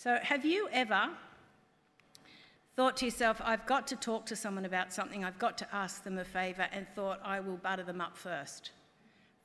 So, 0.03 0.17
have 0.24 0.46
you 0.46 0.67
ever 0.72 1.10
thought 2.75 2.98
to 2.98 3.05
yourself, 3.05 3.39
I've 3.46 3.67
got 3.67 3.86
to 3.89 3.96
talk 3.96 4.25
to 4.25 4.36
someone 4.36 4.65
about 4.65 4.91
something, 4.91 5.24
I've 5.24 5.38
got 5.38 5.60
to 5.60 5.67
ask 5.72 6.03
them 6.03 6.17
a 6.17 6.25
favour, 6.25 6.67
and 6.72 6.88
thought, 6.96 7.20
I 7.24 7.39
will 7.39 7.58
butter 7.58 7.84
them 7.84 8.01
up 8.01 8.17
first? 8.17 8.72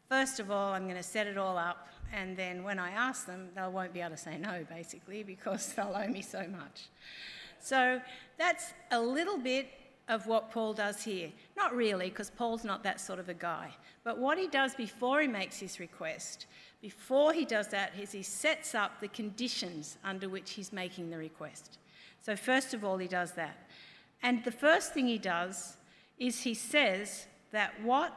First 0.09 0.41
of 0.41 0.51
all, 0.51 0.73
I'm 0.73 0.85
going 0.85 0.97
to 0.97 1.03
set 1.03 1.27
it 1.27 1.37
all 1.37 1.59
up, 1.59 1.89
and 2.11 2.39
then 2.39 2.65
when 2.65 2.79
I 2.79 2.93
ask 2.93 3.27
them, 3.27 3.51
they 3.55 3.69
won't 3.69 3.93
be 3.93 4.01
able 4.01 4.13
to 4.13 4.17
say 4.17 4.39
no, 4.39 4.65
basically, 4.71 5.23
because 5.23 5.73
they'll 5.77 5.95
owe 5.95 6.09
me 6.09 6.23
so 6.23 6.47
much. 6.49 6.89
So 7.61 8.01
that's 8.39 8.73
a 8.93 8.99
little 8.99 9.37
bit 9.37 9.69
of 10.09 10.27
what 10.27 10.51
Paul 10.51 10.73
does 10.73 11.05
here. 11.05 11.33
Not 11.55 11.77
really, 11.77 12.09
because 12.09 12.31
Paul's 12.31 12.65
not 12.65 12.83
that 12.85 12.99
sort 12.99 13.19
of 13.19 13.29
a 13.29 13.35
guy. 13.35 13.75
But 14.05 14.17
what 14.17 14.39
he 14.39 14.49
does 14.49 14.75
before 14.75 15.21
he 15.21 15.27
makes 15.27 15.59
his 15.59 15.81
request, 15.81 16.47
before 16.81 17.33
he 17.33 17.45
does 17.45 17.69
that, 17.69 17.93
is 17.99 18.13
he 18.13 18.23
sets 18.23 18.75
up 18.75 19.01
the 19.01 19.09
conditions 19.09 19.97
under 20.05 20.29
which 20.29 20.53
he's 20.53 20.73
making 20.73 21.11
the 21.11 21.17
request. 21.17 21.79
So, 22.23 22.37
first 22.37 22.75
of 22.75 22.85
all, 22.85 22.99
he 22.99 23.09
does 23.09 23.33
that. 23.33 23.69
And 24.23 24.45
the 24.45 24.51
first 24.51 24.93
thing 24.93 25.07
he 25.07 25.19
does 25.19 25.77
is 26.19 26.43
he 26.43 26.55
says 26.55 27.27
that 27.53 27.73
what, 27.83 28.13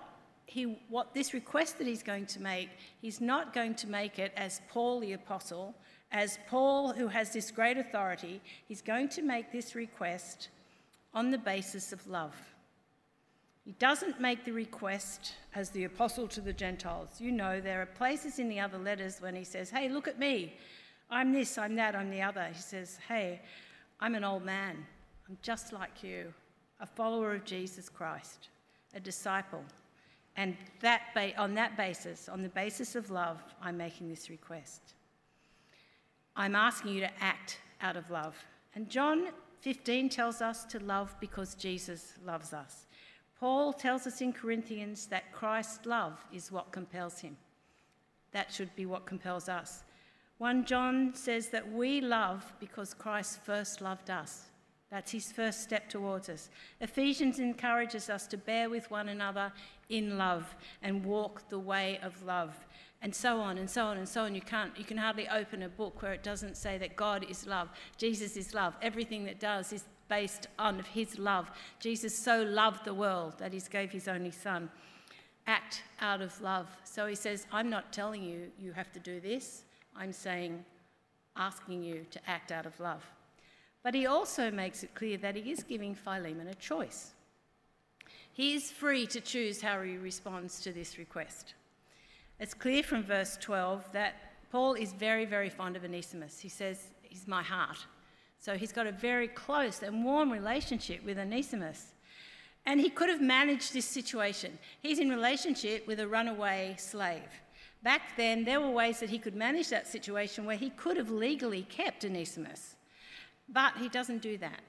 he, 0.45 0.77
what 0.89 1.13
this 1.13 1.33
request 1.33 1.77
that 1.77 1.87
he's 1.87 2.03
going 2.03 2.25
to 2.27 2.41
make, 2.41 2.69
he's 3.01 3.21
not 3.21 3.53
going 3.53 3.75
to 3.75 3.87
make 3.87 4.19
it 4.19 4.33
as 4.35 4.61
Paul 4.69 4.99
the 4.99 5.13
Apostle, 5.13 5.75
as 6.11 6.39
Paul 6.47 6.93
who 6.93 7.07
has 7.07 7.31
this 7.31 7.51
great 7.51 7.77
authority, 7.77 8.41
he's 8.67 8.81
going 8.81 9.09
to 9.09 9.21
make 9.21 9.51
this 9.51 9.75
request 9.75 10.49
on 11.13 11.31
the 11.31 11.37
basis 11.37 11.93
of 11.93 12.05
love. 12.07 12.35
He 13.69 13.75
doesn't 13.77 14.19
make 14.19 14.45
the 14.45 14.51
request 14.51 15.33
as 15.53 15.69
the 15.69 15.83
apostle 15.83 16.27
to 16.29 16.41
the 16.41 16.51
Gentiles. 16.51 17.21
You 17.21 17.31
know, 17.31 17.61
there 17.61 17.83
are 17.83 17.85
places 17.85 18.39
in 18.39 18.49
the 18.49 18.59
other 18.59 18.79
letters 18.79 19.21
when 19.21 19.35
he 19.35 19.43
says, 19.43 19.69
Hey, 19.69 19.89
look 19.89 20.07
at 20.07 20.17
me. 20.17 20.55
I'm 21.11 21.31
this, 21.31 21.55
I'm 21.55 21.75
that, 21.75 21.95
I'm 21.95 22.09
the 22.09 22.23
other. 22.23 22.47
He 22.51 22.59
says, 22.59 22.97
Hey, 23.07 23.41
I'm 23.99 24.15
an 24.15 24.23
old 24.23 24.43
man. 24.43 24.83
I'm 25.29 25.37
just 25.43 25.71
like 25.71 26.01
you, 26.01 26.33
a 26.79 26.87
follower 26.87 27.35
of 27.35 27.45
Jesus 27.45 27.89
Christ, 27.89 28.49
a 28.95 28.99
disciple. 28.99 29.63
And 30.35 30.57
that 30.79 31.03
ba- 31.13 31.39
on 31.39 31.53
that 31.53 31.77
basis, 31.77 32.27
on 32.27 32.41
the 32.41 32.49
basis 32.49 32.95
of 32.95 33.11
love, 33.11 33.39
I'm 33.61 33.77
making 33.77 34.09
this 34.09 34.31
request. 34.31 34.95
I'm 36.35 36.55
asking 36.55 36.95
you 36.95 37.01
to 37.01 37.23
act 37.23 37.59
out 37.81 37.97
of 37.97 38.09
love. 38.09 38.35
And 38.73 38.89
John 38.89 39.27
15 39.61 40.09
tells 40.09 40.41
us 40.41 40.65
to 40.65 40.79
love 40.79 41.15
because 41.19 41.53
Jesus 41.53 42.13
loves 42.25 42.51
us. 42.51 42.87
Paul 43.39 43.71
tells 43.71 44.05
us 44.05 44.21
in 44.21 44.33
Corinthians 44.33 45.05
that 45.07 45.31
Christ's 45.31 45.85
love 45.85 46.25
is 46.33 46.51
what 46.51 46.71
compels 46.71 47.19
him. 47.19 47.37
That 48.31 48.51
should 48.51 48.75
be 48.75 48.85
what 48.85 49.05
compels 49.05 49.47
us. 49.47 49.83
1 50.39 50.65
John 50.65 51.13
says 51.15 51.49
that 51.49 51.71
we 51.71 52.01
love 52.01 52.53
because 52.59 52.93
Christ 52.93 53.39
first 53.43 53.81
loved 53.81 54.09
us. 54.09 54.45
That's 54.91 55.11
his 55.11 55.31
first 55.31 55.61
step 55.61 55.89
towards 55.89 56.29
us. 56.29 56.49
Ephesians 56.81 57.39
encourages 57.39 58.09
us 58.09 58.25
to 58.27 58.37
bear 58.37 58.69
with 58.69 58.89
one 58.89 59.09
another 59.09 59.51
in 59.89 60.17
love 60.17 60.55
and 60.81 61.05
walk 61.05 61.47
the 61.49 61.59
way 61.59 61.99
of 62.01 62.23
love 62.23 62.53
and 63.01 63.13
so 63.13 63.39
on 63.39 63.57
and 63.57 63.69
so 63.69 63.85
on 63.85 63.97
and 63.97 64.09
so 64.09 64.23
on. 64.23 64.35
You 64.35 64.41
can't 64.41 64.77
you 64.77 64.83
can 64.83 64.97
hardly 64.97 65.27
open 65.29 65.63
a 65.63 65.69
book 65.69 66.01
where 66.01 66.13
it 66.13 66.23
doesn't 66.23 66.57
say 66.57 66.77
that 66.79 66.95
God 66.95 67.25
is 67.29 67.45
love, 67.45 67.69
Jesus 67.97 68.35
is 68.35 68.53
love. 68.53 68.75
Everything 68.81 69.25
that 69.25 69.39
does 69.39 69.71
is 69.71 69.83
based 70.09 70.47
on 70.57 70.79
his 70.93 71.17
love. 71.17 71.49
Jesus 71.79 72.17
so 72.17 72.43
loved 72.43 72.83
the 72.83 72.93
world 72.93 73.35
that 73.37 73.53
he 73.53 73.61
gave 73.69 73.91
his 73.91 74.07
only 74.07 74.31
son. 74.31 74.69
Act 75.47 75.83
out 76.01 76.21
of 76.21 76.39
love. 76.41 76.67
So 76.83 77.05
he 77.05 77.15
says, 77.15 77.45
I'm 77.51 77.69
not 77.69 77.93
telling 77.93 78.23
you 78.23 78.51
you 78.59 78.73
have 78.73 78.91
to 78.93 78.99
do 78.99 79.19
this. 79.19 79.63
I'm 79.95 80.11
saying 80.11 80.65
asking 81.35 81.83
you 81.83 82.05
to 82.11 82.19
act 82.27 82.51
out 82.51 82.65
of 82.65 82.79
love. 82.79 83.03
But 83.83 83.93
he 83.93 84.05
also 84.05 84.51
makes 84.51 84.83
it 84.83 84.93
clear 84.93 85.17
that 85.17 85.35
he 85.35 85.51
is 85.51 85.63
giving 85.63 85.95
Philemon 85.95 86.47
a 86.47 86.55
choice. 86.55 87.11
He 88.33 88.55
is 88.55 88.71
free 88.71 89.07
to 89.07 89.21
choose 89.21 89.61
how 89.61 89.81
he 89.81 89.97
responds 89.97 90.61
to 90.61 90.71
this 90.71 90.97
request. 90.97 91.53
It's 92.39 92.53
clear 92.53 92.83
from 92.83 93.03
verse 93.03 93.37
12 93.41 93.91
that 93.93 94.15
Paul 94.51 94.73
is 94.73 94.93
very, 94.93 95.25
very 95.25 95.49
fond 95.49 95.75
of 95.75 95.83
Onesimus. 95.83 96.39
He 96.39 96.49
says, 96.49 96.91
He's 97.03 97.27
my 97.27 97.43
heart. 97.43 97.85
So 98.39 98.55
he's 98.55 98.71
got 98.71 98.87
a 98.87 98.91
very 98.91 99.27
close 99.27 99.83
and 99.83 100.03
warm 100.03 100.31
relationship 100.31 101.03
with 101.05 101.19
Onesimus. 101.19 101.87
And 102.65 102.79
he 102.79 102.89
could 102.89 103.09
have 103.09 103.21
managed 103.21 103.73
this 103.73 103.85
situation. 103.85 104.57
He's 104.81 104.99
in 104.99 105.09
relationship 105.09 105.87
with 105.87 105.99
a 105.99 106.07
runaway 106.07 106.75
slave. 106.77 107.29
Back 107.83 108.15
then, 108.17 108.43
there 108.43 108.59
were 108.59 108.69
ways 108.69 108.99
that 108.99 109.09
he 109.09 109.19
could 109.19 109.35
manage 109.35 109.69
that 109.69 109.87
situation 109.87 110.45
where 110.45 110.57
he 110.57 110.69
could 110.71 110.97
have 110.97 111.09
legally 111.09 111.63
kept 111.63 112.03
Onesimus. 112.05 112.75
But 113.47 113.77
he 113.77 113.89
doesn't 113.89 114.21
do 114.21 114.37
that. 114.37 114.61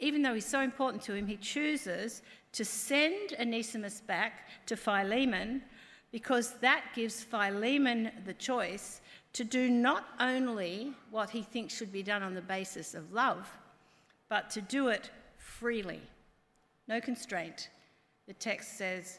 Even 0.00 0.22
though 0.22 0.34
he's 0.34 0.46
so 0.46 0.60
important 0.60 1.02
to 1.04 1.14
him, 1.14 1.26
he 1.26 1.36
chooses 1.36 2.22
to 2.52 2.64
send 2.64 3.34
Onesimus 3.38 4.00
back 4.00 4.48
to 4.66 4.76
Philemon 4.76 5.62
because 6.12 6.54
that 6.60 6.84
gives 6.94 7.22
Philemon 7.22 8.10
the 8.24 8.34
choice 8.34 9.00
to 9.32 9.44
do 9.44 9.68
not 9.68 10.04
only 10.20 10.92
what 11.10 11.30
he 11.30 11.42
thinks 11.42 11.76
should 11.76 11.92
be 11.92 12.02
done 12.02 12.22
on 12.22 12.34
the 12.34 12.40
basis 12.40 12.94
of 12.94 13.12
love, 13.12 13.48
but 14.28 14.50
to 14.50 14.60
do 14.60 14.88
it 14.88 15.10
freely. 15.36 16.00
No 16.86 17.00
constraint. 17.00 17.68
The 18.26 18.34
text 18.34 18.76
says 18.76 19.18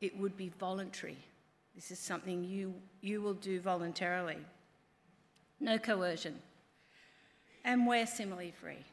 it 0.00 0.16
would 0.18 0.36
be 0.36 0.50
voluntary. 0.58 1.18
This 1.74 1.90
is 1.90 1.98
something 1.98 2.44
you, 2.44 2.74
you 3.00 3.20
will 3.20 3.34
do 3.34 3.60
voluntarily. 3.60 4.38
No 5.60 5.78
coercion. 5.78 6.38
And 7.64 7.86
we're 7.86 8.06
similarly 8.06 8.52
free. 8.60 8.84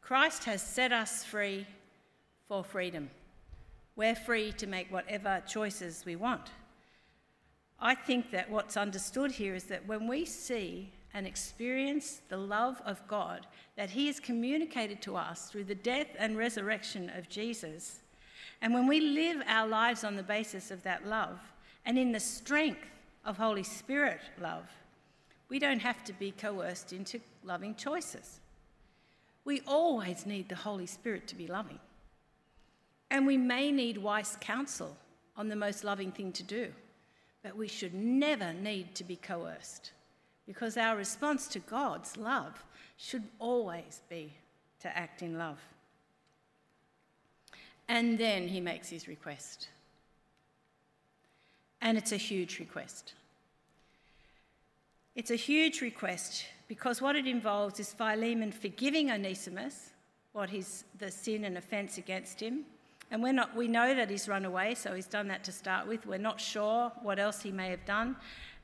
Christ 0.00 0.44
has 0.44 0.62
set 0.62 0.92
us 0.92 1.24
free 1.24 1.66
for 2.46 2.62
freedom. 2.62 3.10
We're 3.96 4.14
free 4.14 4.52
to 4.52 4.66
make 4.66 4.92
whatever 4.92 5.42
choices 5.46 6.04
we 6.04 6.16
want. 6.16 6.50
I 7.80 7.94
think 7.94 8.30
that 8.30 8.50
what's 8.50 8.76
understood 8.76 9.32
here 9.32 9.54
is 9.54 9.64
that 9.64 9.86
when 9.86 10.06
we 10.06 10.24
see 10.24 10.92
and 11.12 11.26
experience 11.26 12.20
the 12.28 12.36
love 12.36 12.80
of 12.84 13.06
God 13.06 13.46
that 13.76 13.90
He 13.90 14.06
has 14.06 14.18
communicated 14.20 15.00
to 15.02 15.16
us 15.16 15.48
through 15.48 15.64
the 15.64 15.74
death 15.74 16.08
and 16.18 16.36
resurrection 16.36 17.10
of 17.16 17.28
Jesus, 17.28 18.00
and 18.60 18.72
when 18.72 18.86
we 18.86 19.00
live 19.00 19.42
our 19.46 19.68
lives 19.68 20.04
on 20.04 20.16
the 20.16 20.22
basis 20.22 20.70
of 20.70 20.82
that 20.84 21.06
love 21.06 21.38
and 21.84 21.98
in 21.98 22.12
the 22.12 22.20
strength 22.20 22.88
of 23.24 23.36
Holy 23.36 23.62
Spirit 23.62 24.20
love, 24.40 24.68
we 25.48 25.58
don't 25.58 25.80
have 25.80 26.02
to 26.04 26.12
be 26.14 26.30
coerced 26.30 26.92
into 26.92 27.20
loving 27.44 27.74
choices. 27.74 28.40
We 29.44 29.60
always 29.66 30.24
need 30.24 30.48
the 30.48 30.56
Holy 30.56 30.86
Spirit 30.86 31.28
to 31.28 31.34
be 31.34 31.46
loving. 31.46 31.78
And 33.10 33.26
we 33.26 33.36
may 33.36 33.70
need 33.70 33.98
wise 33.98 34.36
counsel 34.40 34.96
on 35.36 35.48
the 35.48 35.56
most 35.56 35.84
loving 35.84 36.10
thing 36.10 36.32
to 36.32 36.42
do, 36.42 36.72
but 37.44 37.56
we 37.56 37.68
should 37.68 37.94
never 37.94 38.54
need 38.54 38.94
to 38.96 39.04
be 39.04 39.16
coerced 39.16 39.92
because 40.46 40.78
our 40.78 40.96
response 40.96 41.46
to 41.46 41.58
God's 41.60 42.16
love 42.16 42.64
should 42.96 43.22
always 43.38 44.00
be 44.08 44.32
to 44.80 44.96
act 44.96 45.22
in 45.22 45.38
love. 45.38 45.58
And 47.86 48.18
then 48.18 48.48
he 48.48 48.60
makes 48.60 48.88
his 48.88 49.06
request. 49.06 49.68
And 51.82 51.98
it's 51.98 52.12
a 52.12 52.16
huge 52.16 52.58
request. 52.58 53.12
It's 55.14 55.30
a 55.30 55.36
huge 55.36 55.82
request 55.82 56.46
because 56.66 57.02
what 57.02 57.14
it 57.14 57.26
involves 57.26 57.78
is 57.78 57.92
Philemon 57.92 58.52
forgiving 58.52 59.10
Onesimus 59.10 59.90
what 60.34 60.52
is 60.52 60.82
the 60.98 61.10
sin 61.12 61.44
and 61.44 61.56
offence 61.56 61.96
against 61.96 62.40
him, 62.40 62.64
and 63.10 63.22
we're 63.22 63.32
not, 63.32 63.54
we 63.54 63.68
know 63.68 63.94
that 63.94 64.10
he's 64.10 64.28
run 64.28 64.44
away, 64.44 64.74
so 64.74 64.94
he's 64.94 65.06
done 65.06 65.28
that 65.28 65.44
to 65.44 65.52
start 65.52 65.86
with. 65.86 66.06
We're 66.06 66.18
not 66.18 66.40
sure 66.40 66.92
what 67.02 67.18
else 67.18 67.42
he 67.42 67.52
may 67.52 67.70
have 67.70 67.84
done. 67.84 68.16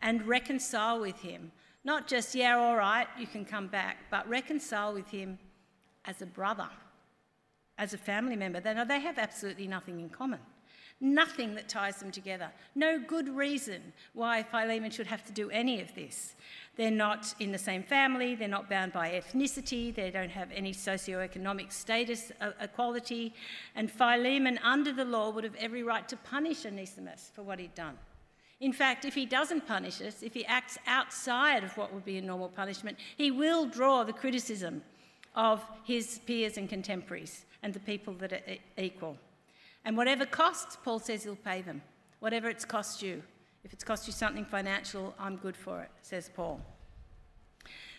And 0.03 0.27
reconcile 0.27 1.01
with 1.01 1.21
him. 1.21 1.53
Not 1.85 2.09
just, 2.09 2.35
yeah, 2.35 2.57
all 2.57 2.77
right, 2.77 3.07
you 3.19 3.27
can 3.27 3.45
come 3.45 3.67
back, 3.67 3.99
but 4.11 4.29
reconcile 4.29 4.93
with 4.93 5.09
him 5.09 5.39
as 6.05 6.21
a 6.23 6.27
brother, 6.27 6.69
as 7.79 7.95
a 7.95 7.99
family 7.99 8.37
member. 8.37 8.61
They, 8.61 8.75
know 8.75 8.85
they 8.85 9.01
have 9.01 9.19
absolutely 9.19 9.67
nothing 9.67 10.01
in 10.01 10.09
common. 10.09 10.41
Nothing 11.01 11.55
that 11.55 11.69
ties 11.69 11.97
them 11.97 12.11
together. 12.11 12.51
No 12.75 12.99
good 12.99 13.29
reason 13.29 13.93
why 14.13 14.43
Philemon 14.43 14.91
should 14.91 15.07
have 15.07 15.25
to 15.25 15.33
do 15.33 15.49
any 15.51 15.81
of 15.81 15.95
this. 15.95 16.35
They're 16.77 16.91
not 16.91 17.35
in 17.41 17.53
the 17.53 17.59
same 17.59 17.83
family, 17.83 18.35
they're 18.35 18.49
not 18.49 18.69
bound 18.69 18.93
by 18.93 19.11
ethnicity, 19.11 19.95
they 19.95 20.11
don't 20.11 20.31
have 20.31 20.51
any 20.55 20.73
socio-economic 20.73 21.73
status 21.73 22.33
uh, 22.41 22.51
equality, 22.61 23.35
and 23.75 23.91
Philemon, 23.91 24.59
under 24.63 24.93
the 24.93 25.05
law, 25.05 25.31
would 25.31 25.45
have 25.45 25.57
every 25.57 25.83
right 25.83 26.07
to 26.09 26.17
punish 26.17 26.67
Onesimus 26.67 27.31
for 27.35 27.43
what 27.43 27.59
he'd 27.59 27.75
done. 27.75 27.97
In 28.61 28.73
fact, 28.73 29.07
if 29.07 29.15
he 29.15 29.25
doesn't 29.25 29.67
punish 29.67 30.03
us, 30.03 30.23
if 30.23 30.35
he 30.35 30.45
acts 30.45 30.77
outside 30.87 31.65
of 31.65 31.75
what 31.79 31.95
would 31.95 32.05
be 32.05 32.19
a 32.19 32.23
normal 32.23 32.49
punishment, 32.49 32.99
he 33.17 33.31
will 33.31 33.65
draw 33.65 34.05
the 34.05 34.13
criticism 34.13 34.83
of 35.35 35.63
his 35.85 36.19
peers 36.27 36.59
and 36.59 36.69
contemporaries 36.69 37.47
and 37.63 37.73
the 37.73 37.81
people 37.81 38.13
that 38.15 38.33
are 38.33 38.43
equal. 38.77 39.17
And 39.85 39.97
whatever 39.97 40.27
costs, 40.27 40.77
Paul 40.83 40.99
says 40.99 41.25
he'll 41.25 41.37
pay 41.37 41.63
them, 41.63 41.83
whatever 42.21 42.49
it's 42.49 42.65
cost 42.65 43.03
you. 43.03 43.23
If 43.65 43.73
it's 43.73 43.85
cost 43.85 44.07
you 44.07 44.13
something 44.13 44.45
financial, 44.45 45.15
I'm 45.19 45.37
good 45.37 45.57
for 45.57 45.83
it, 45.83 45.91
says 46.03 46.31
Paul. 46.35 46.61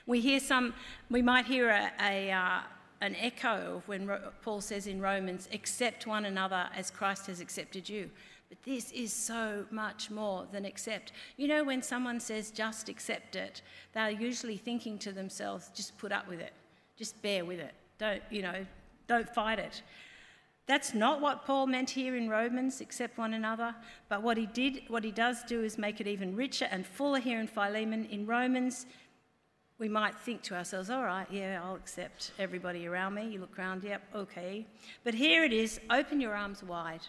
We 0.05 0.19
hear 0.19 0.39
some, 0.39 0.73
we 1.09 1.21
might 1.21 1.45
hear 1.45 1.69
a, 1.69 1.91
a 1.99 2.31
uh, 2.31 2.59
an 3.01 3.15
echo 3.15 3.77
of 3.77 3.87
when 3.87 4.09
Paul 4.43 4.61
says 4.61 4.87
in 4.87 5.01
Romans, 5.01 5.49
accept 5.51 6.05
one 6.05 6.25
another 6.25 6.69
as 6.75 6.91
Christ 6.91 7.27
has 7.27 7.41
accepted 7.41 7.89
you. 7.89 8.09
But 8.47 8.61
this 8.63 8.91
is 8.91 9.11
so 9.11 9.65
much 9.71 10.11
more 10.11 10.45
than 10.51 10.65
accept. 10.65 11.11
You 11.37 11.47
know, 11.47 11.63
when 11.63 11.81
someone 11.81 12.19
says 12.19 12.51
just 12.51 12.89
accept 12.89 13.35
it, 13.35 13.61
they're 13.93 14.11
usually 14.11 14.57
thinking 14.57 14.99
to 14.99 15.11
themselves, 15.11 15.71
just 15.73 15.97
put 15.97 16.11
up 16.11 16.27
with 16.27 16.39
it, 16.39 16.53
just 16.95 17.19
bear 17.21 17.43
with 17.43 17.59
it. 17.59 17.73
Don't, 17.97 18.21
you 18.29 18.43
know, 18.43 18.65
don't 19.07 19.27
fight 19.27 19.57
it. 19.57 19.81
That's 20.67 20.93
not 20.93 21.21
what 21.21 21.45
Paul 21.45 21.67
meant 21.67 21.89
here 21.89 22.15
in 22.15 22.29
Romans, 22.29 22.81
accept 22.81 23.17
one 23.17 23.33
another. 23.33 23.75
But 24.09 24.23
what 24.23 24.37
he 24.37 24.45
did, 24.45 24.83
what 24.87 25.03
he 25.03 25.11
does 25.11 25.43
do 25.43 25.63
is 25.63 25.77
make 25.77 25.99
it 25.99 26.07
even 26.07 26.35
richer 26.35 26.67
and 26.71 26.85
fuller 26.85 27.19
here 27.19 27.39
in 27.39 27.47
Philemon. 27.47 28.05
In 28.05 28.25
Romans, 28.25 28.85
we 29.79 29.89
might 29.89 30.15
think 30.15 30.43
to 30.43 30.55
ourselves, 30.55 30.89
all 30.89 31.03
right, 31.03 31.25
yeah, 31.31 31.59
I'll 31.63 31.75
accept 31.75 32.31
everybody 32.37 32.87
around 32.87 33.15
me. 33.15 33.27
You 33.27 33.39
look 33.39 33.57
around, 33.57 33.83
yep, 33.83 34.03
okay. 34.13 34.65
But 35.03 35.15
here 35.15 35.43
it 35.43 35.51
is 35.51 35.79
open 35.89 36.21
your 36.21 36.35
arms 36.35 36.63
wide. 36.63 37.01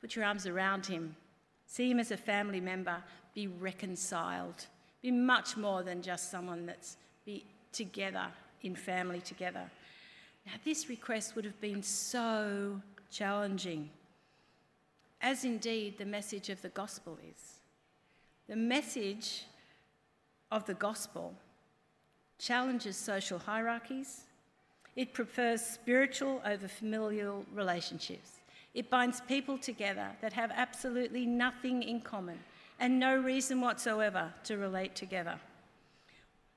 Put 0.00 0.16
your 0.16 0.24
arms 0.24 0.46
around 0.46 0.86
him. 0.86 1.14
See 1.66 1.90
him 1.90 2.00
as 2.00 2.10
a 2.10 2.16
family 2.16 2.60
member. 2.60 2.96
Be 3.34 3.46
reconciled. 3.46 4.66
Be 5.02 5.10
much 5.10 5.56
more 5.56 5.82
than 5.82 6.00
just 6.00 6.30
someone 6.30 6.64
that's 6.64 6.96
be 7.26 7.44
together 7.72 8.28
in 8.62 8.74
family 8.74 9.20
together. 9.20 9.70
Now, 10.46 10.52
this 10.64 10.88
request 10.88 11.36
would 11.36 11.44
have 11.44 11.60
been 11.60 11.82
so 11.82 12.80
challenging, 13.10 13.90
as 15.20 15.44
indeed 15.44 15.98
the 15.98 16.04
message 16.04 16.50
of 16.50 16.60
the 16.62 16.68
gospel 16.68 17.18
is. 17.30 17.60
The 18.46 18.56
message 18.56 19.44
of 20.50 20.66
the 20.66 20.74
gospel 20.74 21.34
challenges 22.38 22.96
social 22.96 23.38
hierarchies, 23.38 24.24
it 24.96 25.12
prefers 25.12 25.62
spiritual 25.62 26.42
over 26.44 26.68
familial 26.68 27.44
relationships. 27.54 28.32
It 28.74 28.90
binds 28.90 29.20
people 29.22 29.56
together 29.56 30.08
that 30.20 30.32
have 30.32 30.50
absolutely 30.54 31.26
nothing 31.26 31.82
in 31.82 32.00
common 32.00 32.38
and 32.78 32.98
no 32.98 33.16
reason 33.16 33.60
whatsoever 33.60 34.32
to 34.44 34.58
relate 34.58 34.94
together. 34.94 35.38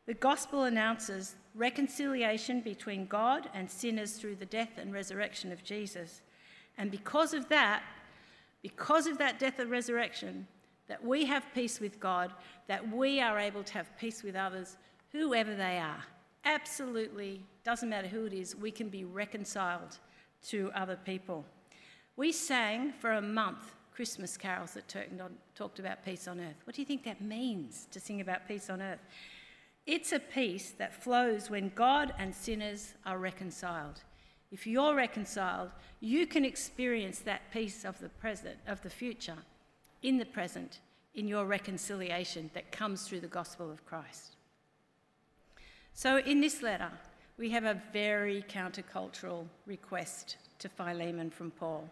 The 0.08 0.16
gospel 0.16 0.64
announces 0.64 1.36
reconciliation 1.54 2.62
between 2.62 3.06
God 3.08 3.50
and 3.54 3.70
sinners 3.70 4.14
through 4.14 4.36
the 4.36 4.46
death 4.46 4.78
and 4.78 4.94
resurrection 4.94 5.52
of 5.52 5.64
Jesus. 5.64 6.22
And 6.78 6.90
because 6.90 7.34
of 7.34 7.50
that, 7.50 7.84
because 8.62 9.06
of 9.06 9.18
that 9.18 9.38
death 9.38 9.60
and 9.60 9.70
resurrection, 9.70 10.48
that 10.88 11.04
we 11.04 11.26
have 11.26 11.46
peace 11.54 11.82
with 11.82 12.00
God, 12.00 12.32
that 12.68 12.90
we 12.90 13.20
are 13.20 13.38
able 13.38 13.64
to 13.64 13.74
have 13.74 13.98
peace 13.98 14.24
with 14.24 14.36
others, 14.36 14.78
whoever 15.12 15.54
they 15.54 15.78
are. 15.78 16.04
Absolutely, 16.46 17.44
doesn't 17.66 17.90
matter 17.90 18.08
who 18.08 18.26
it 18.26 18.34
is, 18.34 18.56
we 18.56 18.72
can 18.72 18.88
be 18.88 19.04
reconciled 19.04 19.98
to 20.48 20.72
other 20.74 20.98
people. 21.04 21.44
We 22.16 22.32
sang 22.32 22.94
for 22.94 23.12
a 23.12 23.22
month 23.22 23.76
Christmas 23.94 24.38
carols 24.38 24.74
that 24.76 24.88
talked 25.56 25.80
about 25.80 26.06
peace 26.06 26.30
on 26.30 26.40
earth. 26.40 26.56
What 26.64 26.76
do 26.76 26.82
you 26.82 26.86
think 26.86 27.04
that 27.04 27.20
means 27.20 27.88
to 27.92 28.00
sing 28.00 28.22
about 28.22 28.48
peace 28.48 28.70
on 28.70 28.82
earth? 28.82 29.02
It's 29.88 30.12
a 30.12 30.20
peace 30.20 30.72
that 30.78 31.02
flows 31.02 31.50
when 31.50 31.72
God 31.74 32.14
and 32.20 32.36
sinners 32.36 32.94
are 33.06 33.18
reconciled. 33.18 34.02
If 34.52 34.68
you're 34.68 34.94
reconciled, 34.96 35.72
you 36.02 36.28
can 36.28 36.46
experience 36.46 37.20
that 37.20 37.52
peace 37.52 37.86
of 37.86 37.98
the 38.00 38.10
present, 38.10 38.58
of 38.68 38.82
the 38.82 38.90
future, 38.90 39.38
in 40.04 40.18
the 40.18 40.26
present, 40.26 40.82
in 41.16 41.28
your 41.28 41.46
reconciliation 41.46 42.52
that 42.54 42.72
comes 42.72 43.08
through 43.08 43.22
the 43.22 43.28
gospel 43.28 43.72
of 43.72 43.86
Christ. 43.86 44.36
So, 45.94 46.18
in 46.18 46.42
this 46.42 46.62
letter, 46.62 46.92
we 47.38 47.50
have 47.52 47.64
a 47.64 47.82
very 47.92 48.44
countercultural 48.48 49.46
request 49.66 50.38
to 50.60 50.70
Philemon 50.70 51.32
from 51.32 51.50
Paul 51.52 51.90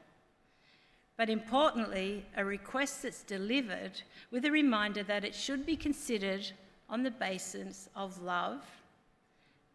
but 1.18 1.30
importantly, 1.30 2.26
a 2.36 2.44
request 2.44 3.04
that's 3.04 3.24
delivered 3.24 4.02
with 4.32 4.46
a 4.46 4.52
reminder 4.52 5.04
that 5.04 5.24
it 5.24 5.34
should 5.34 5.66
be 5.66 5.78
considered 5.78 6.52
on 6.90 7.04
the 7.04 7.12
basis 7.12 7.90
of 7.96 8.22
love 8.22 8.62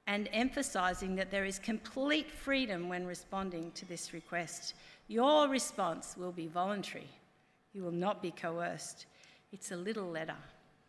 and 0.07 0.29
emphasising 0.33 1.15
that 1.17 1.31
there 1.31 1.45
is 1.45 1.59
complete 1.59 2.31
freedom 2.31 2.89
when 2.89 3.07
responding 3.07 3.71
to 3.73 3.87
this 3.87 4.13
request. 4.13 4.75
Your 5.09 5.49
response 5.49 6.17
will 6.17 6.33
be 6.33 6.47
voluntary, 6.47 7.09
you 7.73 7.83
will 7.83 7.91
not 7.93 8.23
be 8.23 8.31
coerced. 8.31 9.07
It's 9.53 9.73
a 9.73 9.77
little 9.77 10.09
letter. 10.09 10.37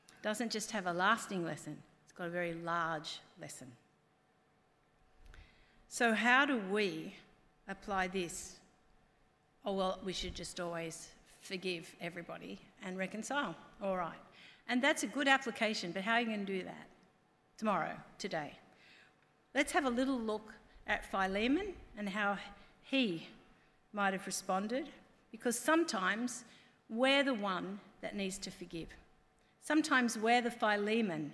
It 0.07 0.23
doesn't 0.23 0.51
just 0.51 0.69
have 0.71 0.85
a 0.85 0.93
lasting 0.93 1.43
lesson, 1.45 1.77
it's 2.03 2.13
got 2.13 2.27
a 2.27 2.31
very 2.31 2.53
large 2.53 3.19
lesson. 3.39 3.67
So, 5.87 6.13
how 6.13 6.45
do 6.45 6.57
we 6.71 7.15
apply 7.67 8.07
this 8.07 8.55
oh, 9.65 9.73
well, 9.73 9.99
we 10.03 10.13
should 10.13 10.35
just 10.35 10.59
always 10.59 11.09
forgive 11.41 11.93
everybody 12.01 12.59
and 12.83 12.97
reconcile. 12.97 13.55
All 13.81 13.97
right. 13.97 14.17
And 14.71 14.81
that's 14.81 15.03
a 15.03 15.07
good 15.07 15.27
application, 15.27 15.91
but 15.91 16.01
how 16.01 16.13
are 16.13 16.21
you 16.21 16.27
going 16.27 16.45
to 16.45 16.59
do 16.59 16.63
that? 16.63 16.87
Tomorrow, 17.57 17.91
today. 18.17 18.53
Let's 19.53 19.73
have 19.73 19.83
a 19.83 19.89
little 19.89 20.17
look 20.17 20.53
at 20.87 21.11
Philemon 21.11 21.73
and 21.97 22.07
how 22.07 22.37
he 22.81 23.27
might 23.91 24.13
have 24.13 24.25
responded, 24.25 24.87
because 25.29 25.59
sometimes 25.59 26.45
we're 26.89 27.21
the 27.21 27.33
one 27.33 27.81
that 27.99 28.15
needs 28.15 28.37
to 28.37 28.49
forgive. 28.49 28.87
Sometimes 29.59 30.17
we're 30.17 30.41
the 30.41 30.49
Philemon. 30.49 31.33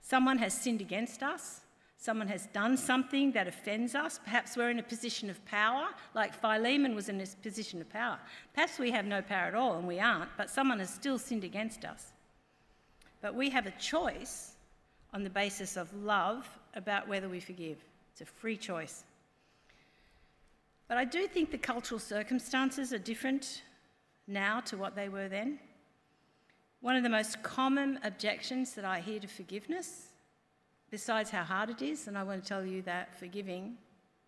Someone 0.00 0.38
has 0.38 0.54
sinned 0.54 0.80
against 0.80 1.24
us, 1.24 1.62
someone 1.96 2.28
has 2.28 2.46
done 2.52 2.76
something 2.76 3.32
that 3.32 3.48
offends 3.48 3.96
us. 3.96 4.20
Perhaps 4.22 4.56
we're 4.56 4.70
in 4.70 4.78
a 4.78 4.84
position 4.84 5.28
of 5.28 5.44
power, 5.46 5.88
like 6.14 6.32
Philemon 6.32 6.94
was 6.94 7.08
in 7.08 7.18
this 7.18 7.34
position 7.34 7.80
of 7.80 7.90
power. 7.90 8.20
Perhaps 8.54 8.78
we 8.78 8.92
have 8.92 9.04
no 9.04 9.20
power 9.20 9.48
at 9.48 9.56
all, 9.56 9.78
and 9.78 9.88
we 9.88 9.98
aren't, 9.98 10.30
but 10.36 10.48
someone 10.48 10.78
has 10.78 10.90
still 10.90 11.18
sinned 11.18 11.42
against 11.42 11.84
us. 11.84 12.12
But 13.22 13.34
we 13.34 13.48
have 13.50 13.66
a 13.66 13.70
choice 13.72 14.52
on 15.14 15.22
the 15.22 15.30
basis 15.30 15.76
of 15.76 15.94
love 15.94 16.46
about 16.74 17.08
whether 17.08 17.28
we 17.28 17.40
forgive. 17.40 17.78
It's 18.10 18.20
a 18.20 18.26
free 18.26 18.56
choice. 18.56 19.04
But 20.88 20.98
I 20.98 21.04
do 21.04 21.26
think 21.26 21.50
the 21.50 21.58
cultural 21.58 22.00
circumstances 22.00 22.92
are 22.92 22.98
different 22.98 23.62
now 24.26 24.60
to 24.60 24.76
what 24.76 24.94
they 24.94 25.08
were 25.08 25.28
then. 25.28 25.58
One 26.80 26.96
of 26.96 27.04
the 27.04 27.08
most 27.08 27.42
common 27.42 28.00
objections 28.02 28.74
that 28.74 28.84
I 28.84 29.00
hear 29.00 29.20
to 29.20 29.28
forgiveness 29.28 30.08
besides 30.90 31.30
how 31.30 31.44
hard 31.44 31.70
it 31.70 31.80
is, 31.80 32.08
and 32.08 32.18
I 32.18 32.22
want 32.22 32.42
to 32.42 32.48
tell 32.48 32.66
you 32.66 32.82
that 32.82 33.18
forgiving 33.18 33.78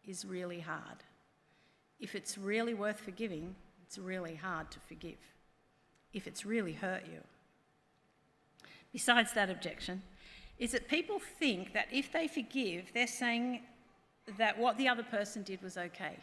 is 0.06 0.24
really 0.24 0.60
hard. 0.60 1.02
If 2.00 2.14
it's 2.14 2.38
really 2.38 2.74
worth 2.74 3.00
forgiving, 3.00 3.54
it's 3.82 3.98
really 3.98 4.34
hard 4.34 4.70
to 4.70 4.80
forgive. 4.80 5.18
If 6.12 6.26
it's 6.26 6.46
really 6.46 6.72
hurt 6.72 7.02
you. 7.06 7.20
Besides 8.94 9.32
that 9.32 9.50
objection, 9.50 10.02
is 10.60 10.70
that 10.70 10.86
people 10.86 11.18
think 11.18 11.72
that 11.72 11.88
if 11.92 12.12
they 12.12 12.28
forgive, 12.28 12.92
they're 12.94 13.08
saying 13.08 13.62
that 14.38 14.56
what 14.56 14.78
the 14.78 14.88
other 14.88 15.02
person 15.02 15.42
did 15.42 15.60
was 15.62 15.76
okay. 15.76 16.16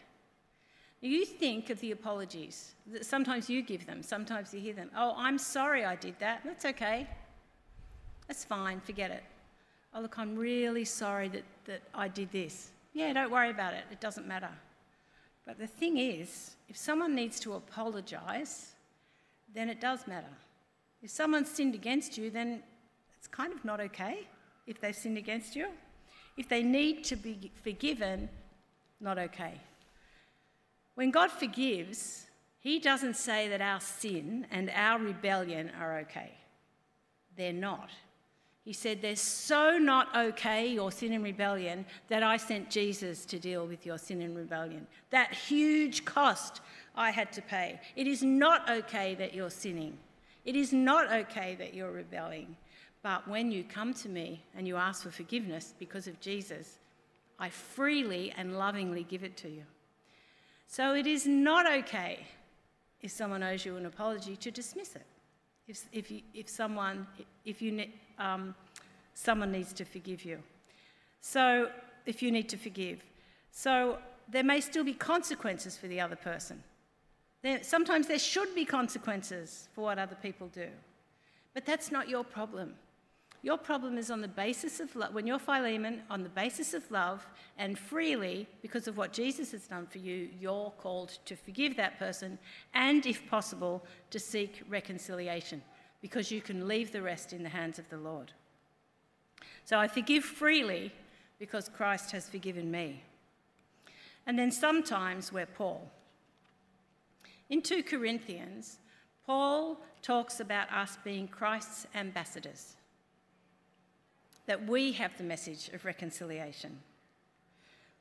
You 1.02 1.26
think 1.26 1.70
of 1.70 1.82
the 1.82 1.92
apologies 1.92 2.76
that 2.94 3.06
sometimes 3.06 3.50
you 3.50 3.62
give 3.62 3.86
them, 3.86 4.02
sometimes 4.02 4.54
you 4.54 4.62
hear 4.62 4.74
them. 4.74 4.90
Oh, 4.96 5.14
I'm 5.18 5.38
sorry 5.38 5.84
I 5.84 5.98
did 5.98 6.16
that. 6.20 6.44
That's 6.46 6.64
okay. 6.64 7.08
That's 8.30 8.46
fine, 8.46 8.80
forget 8.80 9.12
it. 9.12 9.24
Oh, 9.94 10.00
look, 10.00 10.18
I'm 10.18 10.38
really 10.38 10.86
sorry 10.86 11.28
that, 11.28 11.44
that 11.66 11.82
I 11.94 12.08
did 12.08 12.32
this. 12.32 12.72
Yeah, 12.94 13.12
don't 13.12 13.32
worry 13.32 13.50
about 13.50 13.74
it, 13.74 13.84
it 13.92 14.00
doesn't 14.00 14.26
matter. 14.26 14.52
But 15.46 15.60
the 15.60 15.68
thing 15.68 15.98
is, 15.98 16.56
if 16.70 16.78
someone 16.78 17.14
needs 17.16 17.38
to 17.42 17.56
apologise, 17.56 18.76
then 19.54 19.68
it 19.68 19.82
does 19.82 20.08
matter. 20.08 20.34
If 21.02 21.10
someone 21.10 21.46
sinned 21.46 21.76
against 21.76 22.18
you, 22.18 22.30
then 22.30 22.64
it's 23.18 23.28
kind 23.28 23.54
of 23.54 23.66
not 23.66 23.80
okay 23.80 24.28
if 24.68 24.80
they've 24.80 24.96
sinned 24.96 25.18
against 25.18 25.56
you. 25.56 25.68
If 26.38 26.48
they 26.48 26.64
need 26.64 27.04
to 27.06 27.16
be 27.16 27.52
forgiven, 27.64 28.30
not 29.00 29.18
okay. 29.18 29.54
When 30.96 31.12
God 31.12 31.32
forgives, 31.32 32.28
He 32.60 32.80
doesn't 32.80 33.16
say 33.16 33.50
that 33.50 33.62
our 33.62 33.80
sin 33.80 34.46
and 34.52 34.70
our 34.70 35.00
rebellion 35.00 35.72
are 35.80 36.00
okay. 36.00 36.32
They're 37.36 37.54
not. 37.54 37.90
He 38.64 38.74
said, 38.74 39.02
They're 39.02 39.16
so 39.16 39.78
not 39.78 40.16
okay, 40.16 40.68
your 40.68 40.92
sin 40.92 41.14
and 41.14 41.24
rebellion, 41.24 41.86
that 42.10 42.22
I 42.22 42.38
sent 42.38 42.70
Jesus 42.70 43.26
to 43.26 43.40
deal 43.40 43.66
with 43.66 43.86
your 43.86 43.98
sin 43.98 44.22
and 44.22 44.36
rebellion. 44.36 44.86
That 45.10 45.34
huge 45.34 46.06
cost 46.06 46.62
I 46.96 47.12
had 47.12 47.32
to 47.34 47.42
pay. 47.42 47.80
It 47.96 48.06
is 48.06 48.22
not 48.22 48.70
okay 48.70 49.16
that 49.16 49.34
you're 49.34 49.50
sinning. 49.50 49.98
It 50.46 50.56
is 50.56 50.74
not 50.74 51.12
okay 51.12 51.56
that 51.56 51.74
you're 51.74 51.92
rebelling. 51.92 52.56
But 53.04 53.28
when 53.28 53.52
you 53.52 53.64
come 53.64 53.94
to 53.96 54.10
me 54.10 54.44
and 54.56 54.68
you 54.68 54.78
ask 54.78 55.04
for 55.04 55.12
forgiveness 55.12 55.74
because 55.80 56.08
of 56.08 56.20
Jesus, 56.20 56.78
I 57.40 57.50
freely 57.50 58.34
and 58.38 58.58
lovingly 58.58 59.04
give 59.04 59.24
it 59.24 59.36
to 59.38 59.50
you. 59.50 59.64
So 60.68 60.94
it 60.94 61.08
is 61.08 61.26
not 61.26 61.72
okay 61.72 62.26
if 63.02 63.12
someone 63.12 63.44
owes 63.44 63.66
you 63.66 63.76
an 63.78 63.86
apology 63.86 64.36
to 64.38 64.52
dismiss 64.52 64.96
it. 64.96 65.06
If, 65.68 65.86
if, 65.92 66.12
you, 66.12 66.22
if 66.34 66.50
someone, 66.50 67.08
if 67.46 67.62
you, 67.62 67.86
um, 68.20 68.54
someone 69.14 69.52
needs 69.52 69.74
to 69.74 69.86
forgive 69.86 70.24
you. 70.24 70.40
So, 71.22 71.70
if 72.06 72.24
you 72.24 72.32
need 72.32 72.50
to 72.50 72.58
forgive. 72.58 73.04
So, 73.52 74.00
there 74.30 74.44
may 74.44 74.60
still 74.60 74.84
be 74.84 74.94
consequences 74.94 75.78
for 75.78 75.88
the 75.88 76.00
other 76.00 76.16
person. 76.16 76.64
There, 77.42 77.64
sometimes 77.64 78.08
there 78.08 78.20
should 78.20 78.54
be 78.54 78.66
consequences 78.66 79.68
for 79.74 79.82
what 79.82 79.98
other 79.98 80.16
people 80.16 80.48
do. 80.48 80.68
But 81.54 81.66
that's 81.66 81.92
not 81.92 82.08
your 82.08 82.24
problem. 82.24 82.76
Your 83.44 83.58
problem 83.58 83.98
is 83.98 84.12
on 84.12 84.22
the 84.22 84.28
basis 84.28 84.80
of 84.80 84.96
love, 84.96 85.16
when 85.16 85.26
you're 85.26 85.40
Philemon, 85.40 86.04
on 86.12 86.22
the 86.22 86.30
basis 86.30 86.76
of 86.76 86.90
love 86.92 87.26
and 87.58 87.78
freely, 87.78 88.48
because 88.62 88.88
of 88.88 88.98
what 88.98 89.14
Jesus 89.14 89.52
has 89.52 89.68
done 89.68 89.88
for 89.88 89.98
you, 89.98 90.30
you're 90.40 90.72
called 90.78 91.18
to 91.26 91.36
forgive 91.36 91.76
that 91.78 91.98
person 91.98 92.38
and, 92.76 93.04
if 93.08 93.28
possible, 93.28 93.84
to 94.12 94.20
seek 94.20 94.62
reconciliation, 94.70 95.64
because 96.02 96.30
you 96.30 96.40
can 96.40 96.68
leave 96.68 96.92
the 96.92 97.02
rest 97.02 97.34
in 97.34 97.42
the 97.42 97.50
hands 97.50 97.80
of 97.80 97.90
the 97.90 97.98
Lord. 97.98 98.32
So 99.66 99.80
I 99.80 99.88
forgive 99.88 100.24
freely 100.24 100.92
because 101.40 101.68
Christ 101.68 102.12
has 102.12 102.30
forgiven 102.30 102.70
me. 102.70 103.02
And 104.28 104.38
then 104.38 104.52
sometimes 104.52 105.34
we're 105.34 105.48
Paul. 105.48 105.90
In 107.52 107.62
2 107.62 107.84
Corinthians, 107.84 108.80
Paul 109.26 109.78
talks 110.02 110.40
about 110.40 110.72
us 110.72 110.98
being 111.04 111.28
Christ's 111.28 111.86
ambassadors 111.94 112.78
that 114.46 114.66
we 114.66 114.94
have 114.94 115.18
the 115.18 115.26
message 115.26 115.70
of 115.74 115.84
reconciliation. 115.84 116.80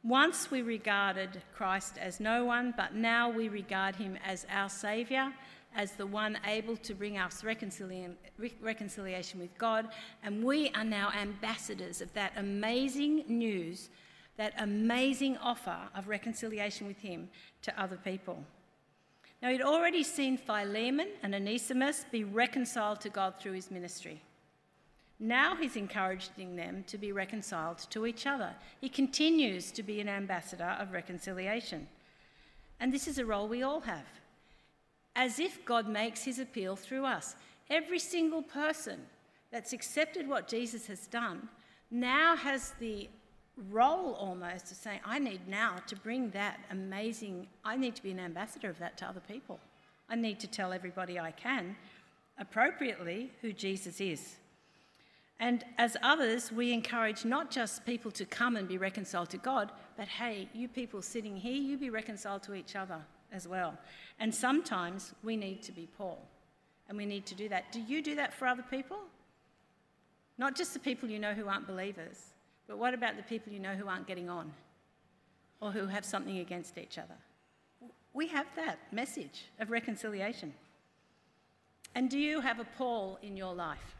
Once 0.04 0.52
we 0.52 0.62
regarded 0.62 1.42
Christ 1.52 1.98
as 2.00 2.20
no 2.20 2.44
one, 2.44 2.72
but 2.76 2.94
now 2.94 3.28
we 3.28 3.48
regard 3.48 3.96
him 3.96 4.16
as 4.24 4.46
our 4.52 4.68
Saviour, 4.68 5.32
as 5.74 5.92
the 5.92 6.06
one 6.06 6.38
able 6.46 6.76
to 6.76 6.94
bring 6.94 7.18
us 7.18 7.42
reconciliation 7.42 9.40
with 9.40 9.58
God, 9.58 9.88
and 10.22 10.44
we 10.44 10.70
are 10.76 10.84
now 10.84 11.10
ambassadors 11.10 12.00
of 12.00 12.12
that 12.14 12.32
amazing 12.36 13.24
news, 13.26 13.88
that 14.36 14.54
amazing 14.58 15.36
offer 15.38 15.76
of 15.96 16.06
reconciliation 16.06 16.86
with 16.86 16.98
him 16.98 17.28
to 17.62 17.82
other 17.82 17.96
people. 17.96 18.44
Now, 19.42 19.50
he'd 19.50 19.62
already 19.62 20.02
seen 20.02 20.36
Philemon 20.36 21.08
and 21.22 21.34
Onesimus 21.34 22.04
be 22.10 22.24
reconciled 22.24 23.00
to 23.00 23.08
God 23.08 23.34
through 23.38 23.52
his 23.52 23.70
ministry. 23.70 24.22
Now 25.22 25.54
he's 25.54 25.76
encouraging 25.76 26.56
them 26.56 26.82
to 26.86 26.96
be 26.96 27.12
reconciled 27.12 27.78
to 27.90 28.06
each 28.06 28.26
other. 28.26 28.54
He 28.80 28.88
continues 28.88 29.70
to 29.72 29.82
be 29.82 30.00
an 30.00 30.08
ambassador 30.08 30.76
of 30.80 30.92
reconciliation. 30.92 31.86
And 32.80 32.90
this 32.90 33.06
is 33.06 33.18
a 33.18 33.26
role 33.26 33.46
we 33.46 33.62
all 33.62 33.80
have. 33.80 34.06
As 35.14 35.38
if 35.38 35.62
God 35.66 35.86
makes 35.86 36.24
his 36.24 36.38
appeal 36.38 36.74
through 36.74 37.04
us. 37.04 37.36
Every 37.68 37.98
single 37.98 38.42
person 38.42 39.00
that's 39.52 39.74
accepted 39.74 40.26
what 40.26 40.48
Jesus 40.48 40.86
has 40.86 41.06
done 41.06 41.50
now 41.90 42.34
has 42.34 42.72
the 42.80 43.10
role 43.70 44.14
almost 44.14 44.70
of 44.70 44.76
saying, 44.76 45.00
I 45.04 45.18
need 45.18 45.48
now 45.48 45.76
to 45.86 45.96
bring 45.96 46.30
that 46.30 46.60
amazing, 46.70 47.46
I 47.64 47.76
need 47.76 47.94
to 47.96 48.02
be 48.02 48.10
an 48.10 48.20
ambassador 48.20 48.70
of 48.70 48.78
that 48.78 48.96
to 48.98 49.06
other 49.06 49.20
people. 49.20 49.60
I 50.08 50.16
need 50.16 50.40
to 50.40 50.46
tell 50.46 50.72
everybody 50.72 51.18
I 51.18 51.30
can 51.30 51.76
appropriately 52.38 53.30
who 53.42 53.52
Jesus 53.52 54.00
is. 54.00 54.36
And 55.38 55.64
as 55.78 55.96
others, 56.02 56.52
we 56.52 56.72
encourage 56.72 57.24
not 57.24 57.50
just 57.50 57.86
people 57.86 58.10
to 58.12 58.24
come 58.26 58.56
and 58.56 58.68
be 58.68 58.76
reconciled 58.76 59.30
to 59.30 59.38
God, 59.38 59.72
but 59.96 60.08
hey, 60.08 60.48
you 60.52 60.68
people 60.68 61.00
sitting 61.00 61.36
here, 61.36 61.54
you 61.54 61.78
be 61.78 61.90
reconciled 61.90 62.42
to 62.44 62.54
each 62.54 62.76
other 62.76 62.98
as 63.32 63.46
well. 63.48 63.78
And 64.18 64.34
sometimes 64.34 65.14
we 65.22 65.36
need 65.36 65.62
to 65.62 65.72
be 65.72 65.88
Paul, 65.96 66.18
and 66.88 66.98
we 66.98 67.06
need 67.06 67.24
to 67.26 67.34
do 67.34 67.48
that. 67.48 67.72
Do 67.72 67.80
you 67.80 68.02
do 68.02 68.14
that 68.16 68.34
for 68.34 68.46
other 68.46 68.64
people? 68.70 68.98
Not 70.36 70.56
just 70.56 70.74
the 70.74 70.80
people 70.80 71.08
you 71.08 71.18
know 71.18 71.32
who 71.32 71.48
aren't 71.48 71.66
believers, 71.66 72.32
but 72.70 72.78
what 72.78 72.94
about 72.94 73.16
the 73.16 73.24
people 73.24 73.52
you 73.52 73.58
know 73.58 73.74
who 73.74 73.88
aren't 73.88 74.06
getting 74.06 74.30
on 74.30 74.52
or 75.60 75.72
who 75.72 75.86
have 75.86 76.04
something 76.04 76.38
against 76.38 76.78
each 76.78 76.98
other? 76.98 77.16
We 78.12 78.28
have 78.28 78.46
that 78.54 78.78
message 78.92 79.46
of 79.58 79.72
reconciliation. 79.72 80.54
And 81.96 82.08
do 82.08 82.16
you 82.16 82.40
have 82.40 82.60
a 82.60 82.66
Paul 82.78 83.18
in 83.22 83.36
your 83.36 83.52
life? 83.52 83.96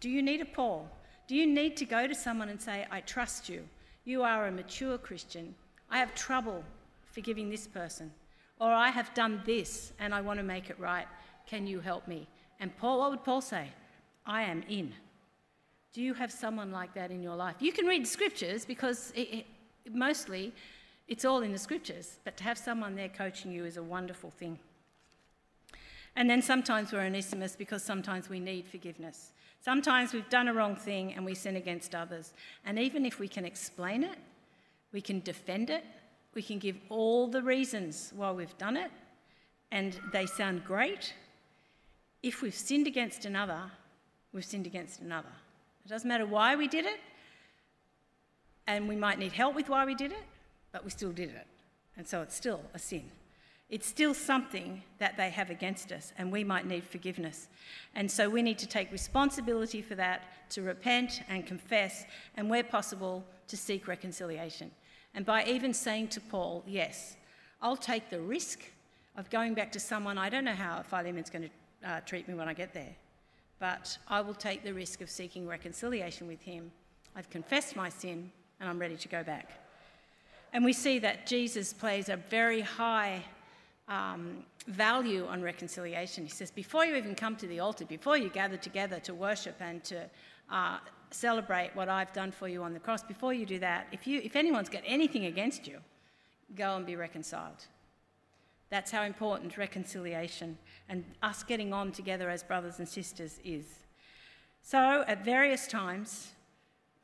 Do 0.00 0.08
you 0.08 0.22
need 0.22 0.40
a 0.40 0.46
Paul? 0.46 0.88
Do 1.28 1.36
you 1.36 1.46
need 1.46 1.76
to 1.76 1.84
go 1.84 2.06
to 2.06 2.14
someone 2.14 2.48
and 2.48 2.58
say, 2.58 2.86
I 2.90 3.02
trust 3.02 3.50
you? 3.50 3.68
You 4.06 4.22
are 4.22 4.46
a 4.46 4.52
mature 4.52 4.96
Christian. 4.96 5.54
I 5.90 5.98
have 5.98 6.14
trouble 6.14 6.64
forgiving 7.12 7.50
this 7.50 7.66
person. 7.66 8.10
Or 8.58 8.72
I 8.72 8.88
have 8.88 9.12
done 9.12 9.42
this 9.44 9.92
and 9.98 10.14
I 10.14 10.22
want 10.22 10.38
to 10.38 10.42
make 10.42 10.70
it 10.70 10.80
right. 10.80 11.06
Can 11.46 11.66
you 11.66 11.80
help 11.80 12.08
me? 12.08 12.26
And 12.58 12.74
Paul, 12.78 13.00
what 13.00 13.10
would 13.10 13.24
Paul 13.24 13.42
say? 13.42 13.68
I 14.24 14.44
am 14.44 14.62
in. 14.66 14.94
Do 15.92 16.02
you 16.02 16.14
have 16.14 16.30
someone 16.30 16.70
like 16.72 16.94
that 16.94 17.10
in 17.10 17.22
your 17.22 17.36
life? 17.36 17.56
You 17.60 17.72
can 17.72 17.86
read 17.86 18.02
the 18.02 18.08
scriptures 18.08 18.64
because 18.64 19.12
it, 19.14 19.28
it, 19.32 19.46
mostly 19.92 20.52
it's 21.08 21.24
all 21.24 21.42
in 21.42 21.52
the 21.52 21.58
scriptures, 21.58 22.18
but 22.24 22.36
to 22.36 22.44
have 22.44 22.58
someone 22.58 22.94
there 22.96 23.08
coaching 23.08 23.52
you 23.52 23.64
is 23.64 23.76
a 23.76 23.82
wonderful 23.82 24.30
thing. 24.30 24.58
And 26.16 26.28
then 26.28 26.42
sometimes 26.42 26.92
we're 26.92 27.04
Onesimus 27.04 27.54
because 27.56 27.82
sometimes 27.82 28.28
we 28.28 28.40
need 28.40 28.66
forgiveness. 28.66 29.32
Sometimes 29.60 30.12
we've 30.12 30.28
done 30.30 30.48
a 30.48 30.54
wrong 30.54 30.74
thing 30.74 31.12
and 31.14 31.24
we 31.24 31.34
sin 31.34 31.56
against 31.56 31.94
others. 31.94 32.32
And 32.64 32.78
even 32.78 33.04
if 33.04 33.18
we 33.18 33.28
can 33.28 33.44
explain 33.44 34.02
it, 34.02 34.18
we 34.92 35.00
can 35.00 35.20
defend 35.20 35.70
it, 35.70 35.84
we 36.34 36.42
can 36.42 36.58
give 36.58 36.76
all 36.88 37.26
the 37.26 37.42
reasons 37.42 38.12
why 38.14 38.30
we've 38.30 38.56
done 38.58 38.76
it, 38.76 38.90
and 39.70 39.98
they 40.12 40.26
sound 40.26 40.64
great. 40.64 41.12
If 42.22 42.42
we've 42.42 42.54
sinned 42.54 42.86
against 42.86 43.24
another, 43.24 43.60
we've 44.32 44.44
sinned 44.44 44.66
against 44.66 45.00
another. 45.00 45.32
It 45.86 45.88
doesn't 45.88 46.08
matter 46.08 46.26
why 46.26 46.54
we 46.54 46.68
did 46.68 46.84
it, 46.84 47.00
and 48.66 48.86
we 48.86 48.96
might 48.96 49.18
need 49.18 49.32
help 49.32 49.54
with 49.54 49.70
why 49.70 49.86
we 49.86 49.94
did 49.94 50.12
it, 50.12 50.24
but 50.72 50.84
we 50.84 50.90
still 50.90 51.12
did 51.12 51.30
it. 51.30 51.46
And 51.96 52.06
so 52.06 52.20
it's 52.20 52.36
still 52.36 52.60
a 52.74 52.78
sin 52.78 53.10
it's 53.68 53.86
still 53.86 54.14
something 54.14 54.82
that 54.98 55.16
they 55.16 55.30
have 55.30 55.50
against 55.50 55.90
us, 55.90 56.12
and 56.18 56.30
we 56.30 56.44
might 56.44 56.66
need 56.66 56.84
forgiveness. 56.84 57.48
And 57.96 58.08
so 58.10 58.30
we 58.30 58.40
need 58.40 58.58
to 58.58 58.66
take 58.66 58.92
responsibility 58.92 59.82
for 59.82 59.96
that, 59.96 60.22
to 60.50 60.62
repent 60.62 61.22
and 61.28 61.44
confess, 61.44 62.04
and 62.36 62.48
where 62.48 62.62
possible, 62.62 63.24
to 63.48 63.56
seek 63.56 63.88
reconciliation. 63.88 64.70
And 65.14 65.26
by 65.26 65.44
even 65.46 65.74
saying 65.74 66.08
to 66.08 66.20
Paul, 66.20 66.62
Yes, 66.66 67.16
I'll 67.60 67.76
take 67.76 68.08
the 68.08 68.20
risk 68.20 68.60
of 69.16 69.30
going 69.30 69.54
back 69.54 69.72
to 69.72 69.80
someone, 69.80 70.16
I 70.16 70.28
don't 70.28 70.44
know 70.44 70.52
how 70.52 70.82
Philemon's 70.82 71.30
going 71.30 71.50
to 71.82 71.88
uh, 71.88 72.00
treat 72.00 72.28
me 72.28 72.34
when 72.34 72.48
I 72.48 72.54
get 72.54 72.72
there, 72.72 72.94
but 73.58 73.98
I 74.08 74.20
will 74.20 74.34
take 74.34 74.62
the 74.62 74.74
risk 74.74 75.00
of 75.00 75.10
seeking 75.10 75.46
reconciliation 75.46 76.26
with 76.26 76.42
him. 76.42 76.70
I've 77.14 77.30
confessed 77.30 77.76
my 77.76 77.88
sin, 77.88 78.30
and 78.60 78.68
I'm 78.68 78.78
ready 78.78 78.96
to 78.96 79.08
go 79.08 79.22
back. 79.22 79.50
And 80.52 80.64
we 80.64 80.72
see 80.72 80.98
that 81.00 81.26
Jesus 81.26 81.72
plays 81.72 82.08
a 82.08 82.16
very 82.16 82.60
high 82.60 83.22
um, 83.88 84.44
value 84.66 85.26
on 85.26 85.42
reconciliation. 85.42 86.24
He 86.24 86.30
says, 86.30 86.50
before 86.50 86.84
you 86.84 86.96
even 86.96 87.14
come 87.14 87.36
to 87.36 87.46
the 87.46 87.60
altar, 87.60 87.84
before 87.84 88.16
you 88.16 88.28
gather 88.28 88.56
together 88.56 88.98
to 89.00 89.14
worship 89.14 89.56
and 89.60 89.82
to 89.84 90.04
uh, 90.50 90.78
celebrate 91.10 91.70
what 91.74 91.88
I've 91.88 92.12
done 92.12 92.32
for 92.32 92.48
you 92.48 92.62
on 92.62 92.74
the 92.74 92.80
cross, 92.80 93.02
before 93.02 93.32
you 93.32 93.46
do 93.46 93.58
that, 93.60 93.86
if, 93.92 94.06
you, 94.06 94.20
if 94.22 94.36
anyone's 94.36 94.68
got 94.68 94.82
anything 94.84 95.26
against 95.26 95.66
you, 95.66 95.78
go 96.54 96.76
and 96.76 96.84
be 96.84 96.96
reconciled. 96.96 97.66
That's 98.68 98.90
how 98.90 99.02
important 99.02 99.56
reconciliation 99.56 100.58
and 100.88 101.04
us 101.22 101.42
getting 101.42 101.72
on 101.72 101.92
together 101.92 102.28
as 102.28 102.42
brothers 102.42 102.78
and 102.78 102.88
sisters 102.88 103.38
is. 103.44 103.64
So, 104.62 105.04
at 105.06 105.24
various 105.24 105.68
times, 105.68 106.32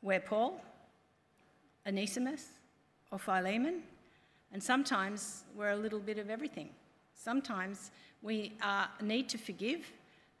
we're 0.01 0.19
Paul, 0.19 0.61
Onesimus, 1.87 2.47
or 3.11 3.19
Philemon, 3.19 3.83
and 4.51 4.61
sometimes 4.61 5.45
we're 5.55 5.69
a 5.69 5.75
little 5.77 5.99
bit 5.99 6.17
of 6.17 6.29
everything. 6.29 6.69
Sometimes 7.15 7.91
we 8.21 8.53
uh, 8.61 8.87
need 9.01 9.29
to 9.29 9.37
forgive 9.37 9.91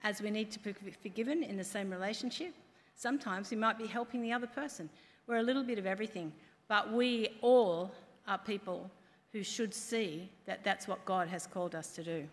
as 0.03 0.21
we 0.21 0.29
need 0.29 0.51
to 0.51 0.59
be 0.59 0.73
forgiven 1.01 1.43
in 1.43 1.55
the 1.55 1.63
same 1.63 1.89
relationship. 1.89 2.53
Sometimes 2.95 3.49
we 3.49 3.57
might 3.57 3.77
be 3.77 3.87
helping 3.87 4.21
the 4.21 4.33
other 4.33 4.47
person. 4.47 4.89
We're 5.27 5.37
a 5.37 5.43
little 5.43 5.63
bit 5.63 5.79
of 5.79 5.85
everything, 5.85 6.33
but 6.67 6.91
we 6.91 7.29
all 7.41 7.91
are 8.27 8.37
people 8.37 8.91
who 9.33 9.43
should 9.43 9.73
see 9.73 10.29
that 10.45 10.63
that's 10.63 10.87
what 10.87 11.03
God 11.05 11.27
has 11.27 11.47
called 11.47 11.75
us 11.75 11.91
to 11.95 12.03
do. 12.03 12.27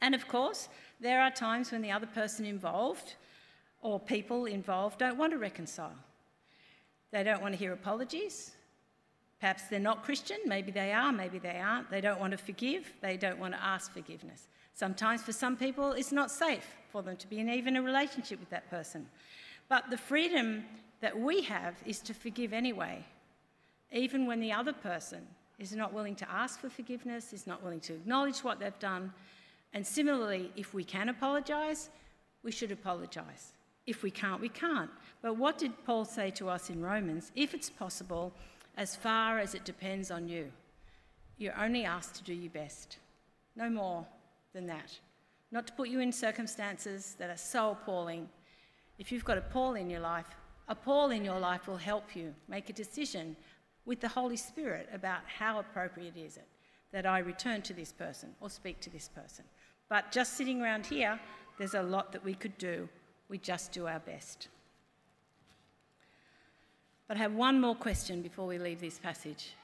And 0.00 0.14
of 0.14 0.28
course, 0.28 0.68
there 1.00 1.20
are 1.20 1.30
times 1.30 1.72
when 1.72 1.82
the 1.82 1.90
other 1.90 2.06
person 2.06 2.44
involved 2.44 3.14
or 3.82 3.98
people 3.98 4.44
involved 4.44 4.98
don't 4.98 5.16
want 5.16 5.32
to 5.32 5.38
reconcile. 5.38 5.94
They 7.10 7.24
don't 7.24 7.40
want 7.40 7.54
to 7.54 7.58
hear 7.58 7.72
apologies. 7.72 8.52
Perhaps 9.40 9.64
they're 9.68 9.80
not 9.80 10.04
Christian, 10.04 10.36
maybe 10.44 10.70
they 10.70 10.92
are, 10.92 11.12
maybe 11.12 11.38
they 11.38 11.58
aren't. 11.58 11.90
They 11.90 12.02
don't 12.02 12.20
want 12.20 12.32
to 12.32 12.36
forgive, 12.36 12.92
they 13.00 13.16
don't 13.16 13.38
want 13.38 13.54
to 13.54 13.62
ask 13.62 13.92
forgiveness. 13.92 14.48
Sometimes 14.74 15.22
for 15.22 15.32
some 15.32 15.56
people, 15.56 15.92
it's 15.92 16.12
not 16.12 16.30
safe 16.30 16.66
for 16.92 17.02
them 17.02 17.16
to 17.16 17.26
be 17.26 17.38
in 17.38 17.48
even 17.48 17.76
a 17.76 17.82
relationship 17.82 18.38
with 18.38 18.50
that 18.50 18.68
person. 18.68 19.06
But 19.68 19.88
the 19.88 19.96
freedom 19.96 20.64
that 21.00 21.18
we 21.18 21.42
have 21.42 21.76
is 21.86 22.00
to 22.00 22.12
forgive 22.12 22.52
anyway, 22.52 23.06
even 23.92 24.26
when 24.26 24.40
the 24.40 24.52
other 24.52 24.74
person 24.74 25.26
is 25.60 25.72
not 25.76 25.92
willing 25.92 26.16
to 26.16 26.30
ask 26.30 26.58
for 26.58 26.70
forgiveness, 26.70 27.32
is 27.32 27.46
not 27.46 27.62
willing 27.62 27.80
to 27.80 27.92
acknowledge 27.92 28.40
what 28.40 28.58
they've 28.58 28.78
done. 28.80 29.12
And 29.72 29.86
similarly, 29.86 30.50
if 30.56 30.74
we 30.74 30.82
can 30.82 31.08
apologise, 31.08 31.90
we 32.42 32.50
should 32.50 32.72
apologise. 32.72 33.52
If 33.86 34.02
we 34.02 34.10
can't, 34.10 34.40
we 34.40 34.48
can't. 34.48 34.90
But 35.22 35.36
what 35.36 35.58
did 35.58 35.72
Paul 35.84 36.04
say 36.04 36.30
to 36.32 36.48
us 36.48 36.70
in 36.70 36.82
Romans? 36.82 37.30
If 37.36 37.54
it's 37.54 37.70
possible, 37.70 38.32
as 38.76 38.96
far 38.96 39.38
as 39.38 39.54
it 39.54 39.64
depends 39.64 40.10
on 40.10 40.28
you. 40.28 40.50
You're 41.36 41.58
only 41.58 41.84
asked 41.84 42.14
to 42.16 42.24
do 42.24 42.34
your 42.34 42.50
best. 42.50 42.98
No 43.56 43.68
more 43.68 44.06
than 44.52 44.66
that. 44.66 44.98
Not 45.52 45.66
to 45.66 45.72
put 45.72 45.88
you 45.88 46.00
in 46.00 46.12
circumstances 46.12 47.16
that 47.18 47.30
are 47.30 47.36
so 47.36 47.72
appalling. 47.72 48.28
If 48.98 49.10
you've 49.10 49.24
got 49.24 49.38
a 49.38 49.42
Paul 49.42 49.74
in 49.74 49.90
your 49.90 50.00
life, 50.00 50.26
a 50.68 50.74
Paul 50.74 51.10
in 51.10 51.24
your 51.24 51.40
life 51.40 51.66
will 51.66 51.76
help 51.76 52.14
you 52.14 52.34
make 52.48 52.70
a 52.70 52.72
decision 52.72 53.36
with 53.86 54.00
the 54.00 54.08
Holy 54.08 54.36
Spirit 54.36 54.88
about 54.92 55.20
how 55.26 55.58
appropriate 55.58 56.16
is 56.16 56.36
it 56.36 56.46
that 56.92 57.06
I 57.06 57.20
return 57.20 57.62
to 57.62 57.72
this 57.72 57.92
person 57.92 58.30
or 58.40 58.50
speak 58.50 58.80
to 58.80 58.90
this 58.90 59.08
person. 59.08 59.44
But 59.88 60.12
just 60.12 60.34
sitting 60.34 60.60
around 60.60 60.86
here, 60.86 61.18
there's 61.58 61.74
a 61.74 61.82
lot 61.82 62.12
that 62.12 62.24
we 62.24 62.34
could 62.34 62.56
do. 62.58 62.88
We 63.28 63.38
just 63.38 63.72
do 63.72 63.86
our 63.86 64.00
best. 64.00 64.48
But 67.06 67.16
I 67.16 67.20
have 67.20 67.34
one 67.34 67.60
more 67.60 67.74
question 67.74 68.22
before 68.22 68.46
we 68.46 68.58
leave 68.58 68.80
this 68.80 68.98
passage. 68.98 69.54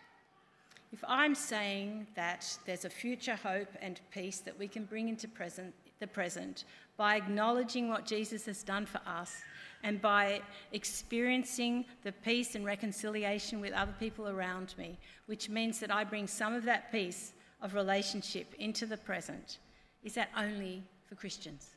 If 0.92 1.04
I'm 1.06 1.34
saying 1.34 2.06
that 2.14 2.58
there's 2.64 2.84
a 2.84 2.90
future 2.90 3.36
hope 3.36 3.68
and 3.80 4.00
peace 4.10 4.38
that 4.40 4.58
we 4.58 4.68
can 4.68 4.84
bring 4.84 5.08
into 5.08 5.28
present, 5.28 5.74
the 6.00 6.06
present 6.06 6.64
by 6.96 7.16
acknowledging 7.16 7.88
what 7.88 8.06
Jesus 8.06 8.46
has 8.46 8.62
done 8.62 8.86
for 8.86 9.00
us 9.06 9.42
and 9.82 10.00
by 10.00 10.40
experiencing 10.72 11.84
the 12.02 12.12
peace 12.12 12.54
and 12.54 12.64
reconciliation 12.64 13.60
with 13.60 13.72
other 13.72 13.94
people 13.98 14.28
around 14.28 14.74
me, 14.78 14.98
which 15.26 15.48
means 15.48 15.78
that 15.80 15.90
I 15.90 16.04
bring 16.04 16.26
some 16.26 16.54
of 16.54 16.64
that 16.64 16.90
peace 16.90 17.32
of 17.62 17.74
relationship 17.74 18.52
into 18.58 18.86
the 18.86 18.96
present, 18.96 19.58
is 20.04 20.14
that 20.14 20.30
only 20.36 20.82
for 21.08 21.14
Christians? 21.14 21.70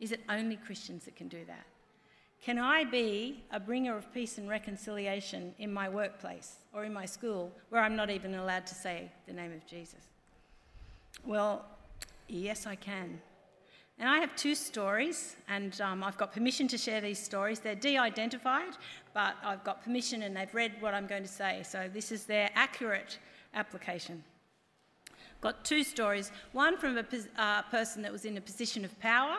Is 0.00 0.12
it 0.12 0.20
only 0.28 0.56
Christians 0.56 1.04
that 1.04 1.16
can 1.16 1.28
do 1.28 1.44
that? 1.46 1.64
Can 2.42 2.58
I 2.58 2.84
be 2.84 3.42
a 3.52 3.58
bringer 3.58 3.96
of 3.96 4.12
peace 4.12 4.36
and 4.36 4.48
reconciliation 4.48 5.54
in 5.58 5.72
my 5.72 5.88
workplace 5.88 6.56
or 6.74 6.84
in 6.84 6.92
my 6.92 7.06
school 7.06 7.50
where 7.70 7.80
I'm 7.80 7.96
not 7.96 8.10
even 8.10 8.34
allowed 8.34 8.66
to 8.66 8.74
say 8.74 9.10
the 9.26 9.32
name 9.32 9.52
of 9.52 9.66
Jesus? 9.66 10.08
Well, 11.24 11.64
yes, 12.28 12.66
I 12.66 12.74
can. 12.74 13.18
And 13.98 14.08
I 14.08 14.18
have 14.18 14.34
two 14.34 14.54
stories, 14.56 15.36
and 15.48 15.80
um, 15.80 16.02
I've 16.02 16.18
got 16.18 16.32
permission 16.32 16.66
to 16.68 16.78
share 16.78 17.00
these 17.00 17.18
stories. 17.18 17.60
They're 17.60 17.76
de 17.76 17.96
identified, 17.96 18.76
but 19.12 19.36
I've 19.44 19.62
got 19.62 19.84
permission 19.84 20.22
and 20.22 20.36
they've 20.36 20.52
read 20.52 20.72
what 20.80 20.94
I'm 20.94 21.06
going 21.06 21.22
to 21.22 21.28
say. 21.28 21.62
So 21.64 21.88
this 21.92 22.10
is 22.10 22.24
their 22.24 22.50
accurate 22.54 23.18
application. 23.54 24.24
Got 25.40 25.64
two 25.64 25.84
stories 25.84 26.32
one 26.52 26.76
from 26.76 26.98
a 26.98 27.04
uh, 27.38 27.62
person 27.62 28.02
that 28.02 28.10
was 28.10 28.24
in 28.24 28.36
a 28.36 28.40
position 28.40 28.84
of 28.84 28.98
power, 28.98 29.36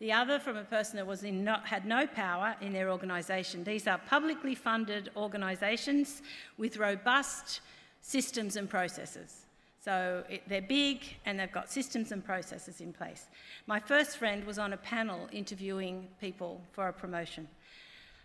the 0.00 0.10
other 0.10 0.40
from 0.40 0.56
a 0.56 0.64
person 0.64 0.96
that 0.96 1.06
was 1.06 1.22
in 1.22 1.46
had 1.64 1.86
no 1.86 2.06
power 2.06 2.56
in 2.60 2.72
their 2.72 2.90
organisation. 2.90 3.62
These 3.62 3.86
are 3.86 3.98
publicly 3.98 4.56
funded 4.56 5.10
organisations 5.16 6.22
with 6.58 6.76
robust 6.76 7.60
systems 8.00 8.56
and 8.56 8.68
processes. 8.68 9.41
So 9.84 10.22
it, 10.28 10.42
they're 10.48 10.62
big 10.62 11.00
and 11.24 11.40
they've 11.40 11.50
got 11.50 11.70
systems 11.70 12.12
and 12.12 12.24
processes 12.24 12.80
in 12.80 12.92
place. 12.92 13.26
My 13.66 13.80
first 13.80 14.16
friend 14.16 14.44
was 14.44 14.58
on 14.58 14.72
a 14.72 14.76
panel 14.76 15.28
interviewing 15.32 16.06
people 16.20 16.60
for 16.72 16.88
a 16.88 16.92
promotion. 16.92 17.48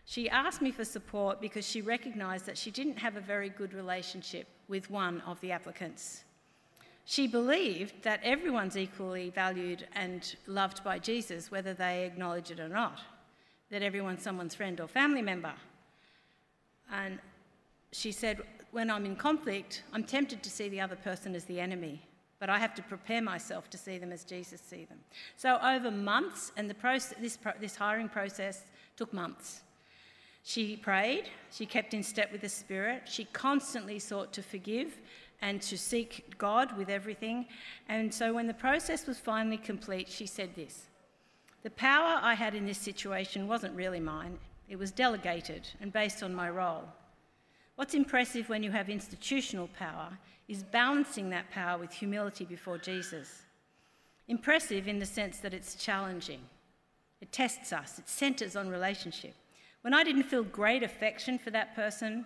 She 0.05 0.29
asked 0.29 0.61
me 0.61 0.71
for 0.71 0.85
support 0.85 1.41
because 1.41 1.67
she 1.67 1.81
recognised 1.81 2.45
that 2.45 2.57
she 2.57 2.69
didn't 2.69 2.97
have 2.97 3.17
a 3.17 3.21
very 3.21 3.49
good 3.49 3.73
relationship 3.73 4.47
with 4.67 4.89
one 4.91 5.21
of 5.21 5.41
the 5.41 5.51
applicants. 5.51 6.23
She 7.05 7.25
believed 7.25 8.03
that 8.03 8.19
everyone's 8.23 8.77
equally 8.77 9.31
valued 9.31 9.87
and 9.95 10.35
loved 10.45 10.83
by 10.83 10.99
Jesus, 10.99 11.49
whether 11.49 11.73
they 11.73 12.05
acknowledge 12.05 12.51
it 12.51 12.59
or 12.59 12.69
not, 12.69 12.99
that 13.71 13.81
everyone's 13.81 14.21
someone's 14.21 14.53
friend 14.53 14.79
or 14.79 14.87
family 14.87 15.21
member. 15.21 15.53
And 16.91 17.19
she 17.91 18.11
said, 18.11 18.41
when 18.77 18.91
I'm 18.91 19.07
in 19.07 19.15
conflict, 19.15 19.81
I'm 19.91 20.03
tempted 20.03 20.43
to 20.43 20.51
see 20.51 20.69
the 20.69 20.81
other 20.81 20.97
person 20.97 21.33
as 21.33 21.45
the 21.45 21.59
enemy, 21.59 21.99
but 22.37 22.47
I 22.47 22.59
have 22.59 22.75
to 22.75 22.83
prepare 22.83 23.23
myself 23.23 23.71
to 23.71 23.77
see 23.77 23.97
them 23.97 24.11
as 24.11 24.23
Jesus 24.23 24.61
see 24.61 24.85
them. 24.85 24.99
So 25.35 25.57
over 25.63 25.89
months, 25.89 26.51
and 26.55 26.69
the 26.69 26.75
process, 26.75 27.17
this, 27.19 27.39
this 27.59 27.75
hiring 27.75 28.07
process 28.07 28.65
took 28.95 29.11
months. 29.11 29.61
She 30.43 30.77
prayed, 30.77 31.23
she 31.51 31.65
kept 31.65 31.95
in 31.95 32.03
step 32.03 32.31
with 32.31 32.41
the 32.41 32.49
Spirit, 32.49 33.09
she 33.09 33.25
constantly 33.25 33.97
sought 33.97 34.31
to 34.33 34.43
forgive 34.43 34.99
and 35.41 35.59
to 35.63 35.75
seek 35.75 36.37
God 36.37 36.77
with 36.77 36.87
everything. 36.87 37.47
And 37.89 38.13
so 38.13 38.31
when 38.31 38.45
the 38.45 38.53
process 38.53 39.07
was 39.07 39.17
finally 39.17 39.57
complete, 39.57 40.07
she 40.07 40.27
said 40.27 40.53
this 40.53 40.85
The 41.63 41.71
power 41.71 42.19
I 42.21 42.35
had 42.35 42.53
in 42.53 42.67
this 42.67 42.77
situation 42.77 43.47
wasn't 43.47 43.75
really 43.75 43.99
mine, 43.99 44.37
it 44.69 44.77
was 44.77 44.91
delegated 44.91 45.67
and 45.81 45.91
based 45.91 46.21
on 46.21 46.31
my 46.35 46.51
role. 46.51 46.83
What's 47.77 47.93
impressive 47.93 48.49
when 48.49 48.63
you 48.63 48.71
have 48.71 48.89
institutional 48.89 49.67
power 49.77 50.17
is 50.47 50.63
balancing 50.63 51.29
that 51.29 51.51
power 51.51 51.77
with 51.77 51.93
humility 51.93 52.43
before 52.43 52.79
Jesus. 52.79 53.43
Impressive 54.27 54.87
in 54.87 54.97
the 54.97 55.05
sense 55.05 55.37
that 55.37 55.53
it's 55.53 55.75
challenging, 55.75 56.39
it 57.21 57.31
tests 57.31 57.71
us, 57.71 57.99
it 57.99 58.09
centres 58.09 58.55
on 58.55 58.67
relationship. 58.67 59.35
When 59.81 59.93
I 59.93 60.03
didn't 60.03 60.23
feel 60.23 60.43
great 60.43 60.81
affection 60.81 61.37
for 61.37 61.51
that 61.51 61.75
person, 61.75 62.25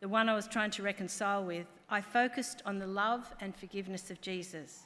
the 0.00 0.08
one 0.08 0.28
I 0.28 0.34
was 0.34 0.46
trying 0.46 0.70
to 0.72 0.82
reconcile 0.82 1.46
with, 1.46 1.66
I 1.88 2.02
focused 2.02 2.60
on 2.66 2.78
the 2.78 2.86
love 2.86 3.32
and 3.40 3.56
forgiveness 3.56 4.10
of 4.10 4.20
Jesus. 4.20 4.80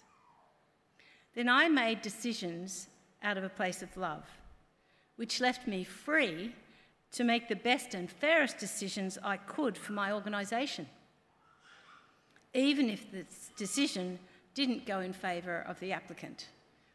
Then 1.35 1.49
I 1.49 1.69
made 1.69 2.03
decisions 2.03 2.87
out 3.21 3.37
of 3.37 3.43
a 3.43 3.49
place 3.49 3.83
of 3.83 3.97
love, 3.97 4.23
which 5.17 5.41
left 5.41 5.67
me 5.67 5.83
free 5.83 6.55
to 7.15 7.23
make 7.23 7.49
the 7.49 7.57
best 7.57 7.95
and 7.95 8.11
fairest 8.11 8.59
decisions 8.59 9.19
I 9.23 9.37
could 9.37 9.79
for 9.79 9.93
my 9.93 10.11
organisation, 10.11 10.89
even 12.53 12.91
if 12.91 13.11
the 13.13 13.25
decision 13.57 14.19
didn't 14.55 14.85
go 14.85 14.99
in 14.99 15.13
favour 15.13 15.65
of 15.69 15.79
the 15.79 15.93
applicant, 15.93 16.49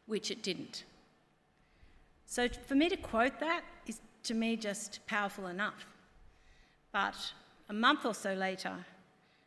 which 0.06 0.30
it 0.30 0.42
didn't. 0.42 0.84
So 2.26 2.48
for 2.48 2.74
me 2.74 2.90
to 2.90 2.96
quote 2.96 3.40
that 3.40 3.62
is 3.86 4.00
to 4.24 4.34
me 4.34 4.56
just 4.56 5.00
powerful 5.06 5.46
enough. 5.46 5.86
But 6.92 7.16
a 7.70 7.72
month 7.72 8.04
or 8.04 8.14
so 8.14 8.34
later, 8.34 8.74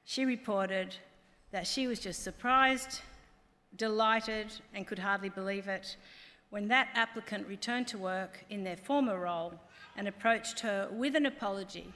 she 0.05 0.25
reported 0.25 0.95
that 1.51 1.67
she 1.67 1.85
was 1.85 1.99
just 1.99 2.23
surprised, 2.23 3.01
delighted, 3.77 4.51
and 4.73 4.87
could 4.87 4.99
hardly 4.99 5.29
believe 5.29 5.67
it 5.67 5.97
when 6.49 6.67
that 6.69 6.87
applicant 6.95 7.47
returned 7.47 7.87
to 7.89 7.97
work 7.99 8.43
in 8.49 8.63
their 8.63 8.77
former 8.77 9.19
role 9.19 9.53
and 9.95 10.07
approached 10.07 10.59
her 10.61 10.87
with 10.91 11.15
an 11.15 11.25
apology 11.25 11.93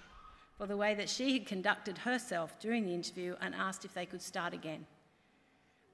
for 0.57 0.65
the 0.65 0.77
way 0.77 0.95
that 0.95 1.09
she 1.09 1.33
had 1.33 1.45
conducted 1.45 1.99
herself 1.99 2.59
during 2.59 2.85
the 2.85 2.93
interview 2.93 3.35
and 3.41 3.53
asked 3.53 3.85
if 3.85 3.93
they 3.93 4.05
could 4.05 4.21
start 4.21 4.53
again. 4.53 4.85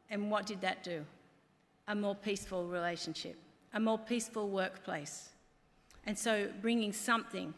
And 0.10 0.32
what 0.32 0.46
did 0.46 0.62
that 0.62 0.84
do? 0.84 1.06
A 1.88 1.96
more 1.96 2.16
peaceful 2.16 2.68
relationship, 2.68 3.36
a 3.74 3.80
more 3.80 3.98
peaceful 3.98 4.50
workplace. 4.50 5.30
And 6.06 6.18
so 6.18 6.50
bringing 6.62 6.94
something 6.94 7.54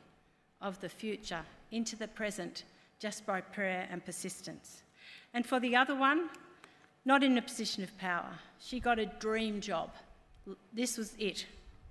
of 0.62 0.80
the 0.80 0.90
future 0.90 1.42
into 1.72 1.96
the 1.96 2.08
present 2.08 2.64
just 3.00 3.26
by 3.26 3.42
prayer 3.42 3.88
and 3.92 4.04
persistence. 4.04 4.84
And 5.34 5.46
for 5.46 5.60
the 5.60 5.76
other 5.76 5.96
one, 5.96 6.30
not 7.04 7.24
in 7.24 7.38
a 7.38 7.42
position 7.42 7.84
of 7.84 7.96
power. 7.98 8.32
She 8.60 8.80
got 8.80 8.98
a 8.98 9.06
dream 9.06 9.62
job. 9.62 9.92
This 10.74 10.98
was 10.98 11.14
it. 11.20 11.46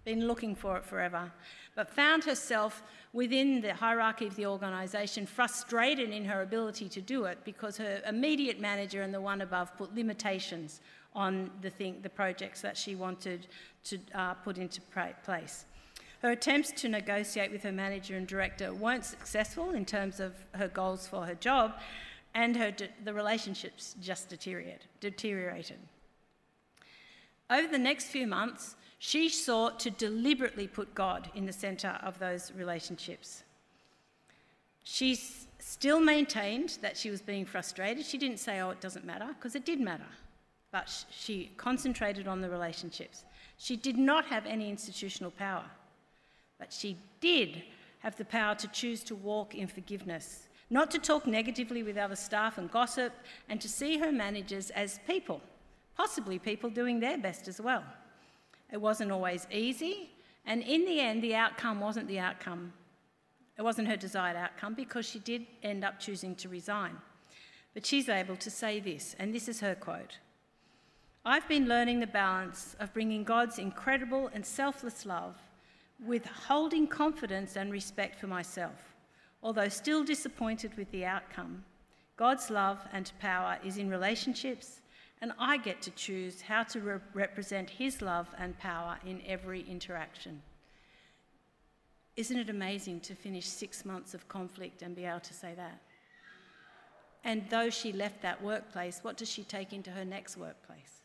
Been 0.05 0.27
looking 0.27 0.55
for 0.55 0.77
it 0.77 0.85
forever 0.85 1.33
but 1.75 1.91
found 1.91 2.25
herself 2.25 2.83
within 3.13 3.61
the 3.61 3.75
hierarchy 3.75 4.27
of 4.27 4.37
the 4.37 4.47
organisation 4.47 5.27
frustrated 5.27 6.11
in 6.11 6.25
her 6.25 6.43
ability 6.43 6.89
to 6.89 7.01
do 7.01 7.25
it 7.25 7.39
because 7.45 7.77
her 7.77 8.01
immediate 8.09 8.61
manager 8.61 9.03
and 9.03 9.13
the 9.13 9.21
one 9.21 9.41
above 9.41 9.77
put 9.77 9.95
limitations 9.95 10.81
on 11.15 11.51
the, 11.63 11.71
thing, 11.71 11.99
the 12.03 12.11
projects 12.11 12.61
that 12.61 12.77
she 12.77 12.95
wanted 12.95 13.47
to 13.85 13.99
uh, 14.15 14.35
put 14.35 14.59
into 14.59 14.81
place. 15.25 15.65
Her 16.23 16.31
attempts 16.31 16.73
to 16.73 16.89
negotiate 16.89 17.53
with 17.53 17.63
her 17.63 17.73
manager 17.73 18.17
and 18.17 18.27
director 18.27 18.73
weren't 18.73 19.05
successful 19.05 19.71
in 19.71 19.85
terms 19.85 20.21
of 20.21 20.33
her 20.55 20.69
goals 20.69 21.07
for 21.07 21.27
her 21.27 21.35
job, 21.35 21.75
and 22.35 22.57
her 22.57 22.73
the 23.05 23.15
relationships 23.15 23.95
just 24.01 24.29
deteriorated. 24.29 24.87
deteriorated. 25.01 25.79
Over 27.51 27.69
the 27.69 27.79
next 27.79 28.07
few 28.07 28.27
months, 28.27 28.75
she 29.07 29.29
sought 29.29 29.79
to 29.79 29.91
deliberately 29.91 30.67
put 30.67 30.95
God 30.95 31.31
in 31.35 31.45
the 31.45 31.53
centre 31.53 31.99
of 32.03 32.19
those 32.19 32.51
relationships. 32.57 33.43
She 34.83 35.15
still 35.59 36.01
maintained 36.01 36.79
that 36.81 36.97
she 36.97 37.11
was 37.11 37.21
being 37.21 37.45
frustrated. 37.45 38.07
She 38.07 38.17
didn't 38.17 38.39
say, 38.39 38.61
oh, 38.61 38.71
it 38.71 38.81
doesn't 38.81 39.05
matter, 39.05 39.27
because 39.35 39.55
it 39.55 39.67
did 39.67 39.79
matter. 39.79 40.07
But 40.73 41.05
she 41.11 41.53
concentrated 41.59 42.27
on 42.27 42.41
the 42.41 42.49
relationships. 42.49 43.27
She 43.59 43.77
did 43.77 43.99
not 43.99 44.25
have 44.25 44.47
any 44.47 44.71
institutional 44.71 45.33
power, 45.33 45.67
but 46.59 46.73
she 46.73 46.97
did 47.21 47.63
have 47.99 48.17
the 48.17 48.25
power 48.25 48.55
to 48.55 48.69
choose 48.69 49.05
to 49.05 49.15
walk 49.15 49.55
in 49.55 49.67
forgiveness, 49.67 50.49
not 50.71 50.91
to 50.93 50.99
talk 50.99 51.27
negatively 51.27 51.83
with 51.83 51.99
other 51.99 52.17
staff 52.17 52.57
and 52.57 52.71
gossip, 52.71 53.13
and 53.51 53.61
to 53.61 53.69
see 53.69 53.99
her 53.99 54.11
managers 54.11 54.71
as 54.71 54.99
people, 55.07 55.43
possibly 55.95 56.39
people 56.39 56.71
doing 56.71 57.01
their 57.01 57.19
best 57.19 57.49
as 57.49 57.61
well. 57.61 57.85
It 58.75 58.81
wasn't 58.81 59.13
always 59.13 59.47
easy, 59.53 60.11
and 60.45 60.61
in 60.61 60.85
the 60.85 60.99
end, 60.99 61.23
the 61.23 61.37
outcome 61.37 61.79
wasn't 61.79 62.09
the 62.09 62.19
outcome. 62.19 62.73
It 63.57 63.63
wasn't 63.63 63.87
her 63.87 63.97
desired 63.97 64.37
outcome 64.37 64.75
because 64.75 65.07
she 65.07 65.21
did 65.21 65.47
end 65.63 65.85
up 65.85 66.01
choosing 66.01 66.35
to 66.35 66.49
resign. 66.49 66.97
But 67.73 67.87
she's 67.87 68.09
able 68.09 68.35
to 68.35 68.51
say 68.51 68.81
this, 68.81 69.15
and 69.17 69.33
this 69.33 69.47
is 69.47 69.61
her 69.61 69.77
quote 69.77 70.19
I've 71.25 71.47
been 71.47 71.69
learning 71.69 72.01
the 72.01 72.09
balance 72.09 72.75
of 72.81 72.93
bringing 72.93 73.23
God's 73.23 73.61
incredible 73.61 74.29
and 74.35 74.45
selfless 74.45 75.07
love 75.07 75.37
with 76.05 76.27
holding 76.27 76.89
confidence 76.89 77.55
and 77.55 77.71
respect 77.71 78.19
for 78.19 78.27
myself, 78.27 78.97
although 79.41 79.69
still 79.69 80.03
disappointed 80.03 80.77
with 80.77 80.91
the 80.91 81.05
outcome. 81.05 81.65
God's 82.17 82.51
love 82.51 82.81
and 82.93 83.13
power 83.21 83.57
is 83.65 83.79
in 83.79 83.89
relationships, 83.89 84.81
and 85.21 85.33
I 85.39 85.57
get 85.57 85.81
to 85.83 85.91
choose 85.93 86.43
how 86.43 86.65
to 86.65 86.81
re- 86.81 86.99
represent 87.13 87.71
His 87.71 88.03
love 88.03 88.29
and 88.39 88.59
power 88.59 88.99
in 89.07 89.23
every 89.27 89.63
interaction. 89.63 90.43
Isn't 92.17 92.39
it 92.39 92.49
amazing 92.49 93.01
to 93.01 93.15
finish 93.15 93.47
six 93.47 93.85
months 93.85 94.15
of 94.15 94.29
conflict 94.29 94.83
and 94.83 94.95
be 94.95 95.05
able 95.05 95.21
to 95.21 95.35
say 95.35 95.55
that? 95.57 95.81
And 97.25 97.45
though 97.49 97.71
she 97.71 97.93
left 97.93 98.23
that 98.23 98.43
workplace, 98.43 99.01
what 99.03 99.17
does 99.17 99.31
she 99.31 99.43
take 99.45 99.73
into 99.73 99.91
her 99.91 100.05
next 100.05 100.37
workplace? 100.37 101.03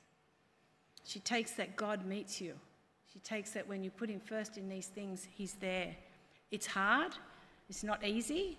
She 1.05 1.19
takes 1.19 1.51
that 1.53 1.75
God 1.75 2.05
meets 2.05 2.41
you. 2.41 2.53
She 3.11 3.19
takes 3.19 3.51
that 3.51 3.67
when 3.67 3.83
you 3.83 3.89
put 3.89 4.09
Him 4.09 4.19
first 4.19 4.57
in 4.57 4.69
these 4.69 4.87
things, 4.87 5.27
He's 5.31 5.53
there. 5.53 5.95
It's 6.51 6.67
hard, 6.67 7.13
it's 7.69 7.83
not 7.83 8.05
easy. 8.05 8.57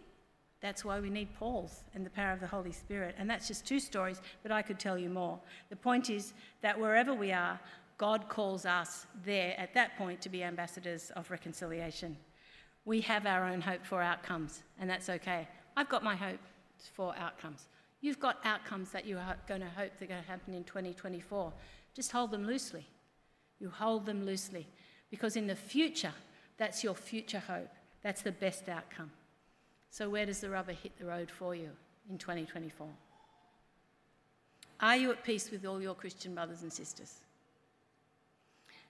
That's 0.61 0.85
why 0.85 1.01
we 1.01 1.09
need 1.09 1.35
Paul's 1.39 1.85
and 1.95 2.05
the 2.05 2.11
power 2.11 2.33
of 2.33 2.41
the 2.41 2.47
Holy 2.47 2.73
Spirit. 2.73 3.15
And 3.19 3.29
that's 3.29 3.49
just 3.49 3.67
two 3.67 3.81
stories, 3.81 4.21
but 4.43 4.53
I 4.53 4.63
could 4.63 4.79
tell 4.79 4.99
you 4.99 5.09
more. 5.09 5.39
The 5.71 5.77
point 5.77 6.11
is 6.11 6.35
that 6.61 6.79
wherever 6.79 7.15
we 7.15 7.33
are, 7.33 7.59
God 7.97 8.29
calls 8.29 8.67
us 8.67 9.07
there 9.25 9.55
at 9.59 9.75
that 9.75 9.97
point 9.97 10.21
to 10.23 10.29
be 10.29 10.43
ambassadors 10.43 11.11
of 11.17 11.31
reconciliation. 11.31 12.17
We 12.85 13.01
have 13.03 13.27
our 13.27 13.47
own 13.47 13.61
hope 13.61 13.85
for 13.85 14.03
outcomes, 14.03 14.63
and 14.79 14.89
that's 14.89 15.09
okay. 15.09 15.49
I've 15.77 15.89
got 15.89 16.03
my 16.03 16.17
hope 16.17 16.41
for 16.95 17.15
outcomes. 17.17 17.69
You've 18.01 18.21
got 18.21 18.39
outcomes 18.45 18.91
that 18.93 19.07
you're 19.07 19.23
going 19.47 19.61
to 19.61 19.69
hope 19.69 19.93
they're 19.99 20.09
going 20.09 20.23
to 20.23 20.29
happen 20.29 20.55
in 20.55 20.65
2024. 20.65 21.53
Just 21.95 22.13
hold 22.13 22.31
them 22.31 22.47
loosely. 22.47 22.87
You 23.59 23.69
hold 23.69 24.07
them 24.07 24.25
loosely 24.25 24.67
because 25.11 25.37
in 25.37 25.47
the 25.47 25.57
future, 25.57 26.15
that's 26.57 26.83
your 26.83 26.95
future 26.95 27.43
hope. 27.47 27.71
That's 28.03 28.23
the 28.23 28.33
best 28.33 28.69
outcome. 28.69 29.11
So, 29.91 30.09
where 30.09 30.25
does 30.25 30.41
the 30.41 30.51
rubber 30.51 30.73
hit 30.73 30.97
the 30.99 31.05
road 31.05 31.31
for 31.31 31.55
you 31.55 31.71
in 32.09 32.17
2024? 32.17 32.87
Are 34.81 34.97
you 34.97 35.11
at 35.11 35.25
peace 35.25 35.51
with 35.51 35.67
all 35.67 35.83
your 35.83 35.95
Christian 35.95 36.35
brothers 36.35 36.63
and 36.63 36.73
sisters? 36.73 37.17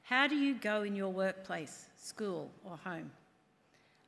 How 0.02 0.26
do 0.26 0.36
you 0.36 0.54
go 0.54 0.82
in 0.82 0.94
your 0.94 1.08
workplace, 1.08 1.86
school, 1.96 2.50
or 2.64 2.76
home? 2.76 3.10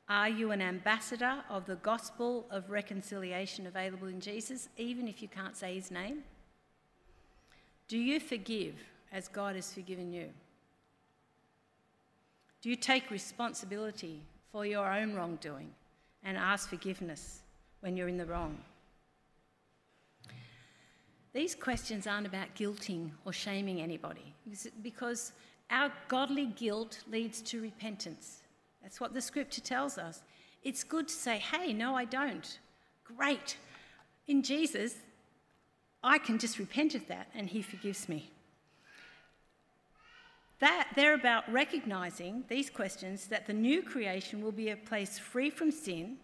Are 0.09 0.29
you 0.29 0.51
an 0.51 0.61
ambassador 0.61 1.39
of 1.49 1.65
the 1.65 1.77
gospel 1.77 2.45
of 2.51 2.71
reconciliation 2.71 3.67
available 3.67 4.09
in 4.09 4.21
Jesus, 4.21 4.69
even 4.77 5.09
if 5.09 5.23
you 5.23 5.29
can't 5.29 5.57
say 5.57 5.75
his 5.75 5.91
name? 5.91 6.25
Do 7.89 7.97
you 7.97 8.21
forgive 8.21 8.75
as 9.11 9.29
God 9.29 9.55
has 9.57 9.73
forgiven 9.73 10.13
you? 10.13 10.29
Do 12.61 12.69
you 12.69 12.77
take 12.77 13.11
responsibility 13.11 14.23
for 14.51 14.67
your 14.67 14.93
own 14.93 15.15
wrongdoing 15.15 15.71
and 16.25 16.37
ask 16.37 16.69
forgiveness 16.69 17.41
when 17.81 17.97
you're 17.97 18.09
in 18.09 18.17
the 18.17 18.27
wrong? 18.27 18.59
These 21.33 21.55
questions 21.55 22.07
aren't 22.07 22.27
about 22.27 22.55
guilting 22.55 23.11
or 23.25 23.33
shaming 23.33 23.81
anybody 23.81 24.35
because 24.83 25.33
our 25.71 25.91
godly 26.09 26.47
guilt 26.47 27.01
leads 27.11 27.41
to 27.43 27.63
repentance. 27.63 28.43
That's 28.83 29.01
what 29.01 29.15
the 29.15 29.23
scripture 29.23 29.63
tells 29.63 29.97
us. 29.97 30.23
It's 30.63 30.85
good 30.85 31.09
to 31.09 31.15
say, 31.15 31.39
hey, 31.39 31.73
no, 31.73 31.95
I 31.95 32.05
don't. 32.05 32.59
Great. 33.05 33.57
In 34.27 34.43
Jesus, 34.43 34.97
I 36.05 36.19
can 36.19 36.39
just 36.39 36.59
repent 36.59 36.95
of 36.95 37.07
that 37.09 37.29
and 37.35 37.49
he 37.49 37.63
forgives 37.63 38.09
me. 38.09 38.31
That 40.63 40.91
they're 40.95 41.15
about 41.15 41.53
recognizing 41.53 42.45
these 42.47 42.71
questions 42.71 43.27
that 43.27 43.49
the 43.49 43.53
new 43.53 43.83
creation 43.83 44.41
will 44.41 44.53
be 44.53 44.69
a 44.69 44.77
place 44.77 45.19
free 45.19 45.51
from 45.51 45.73
sin 45.73 46.19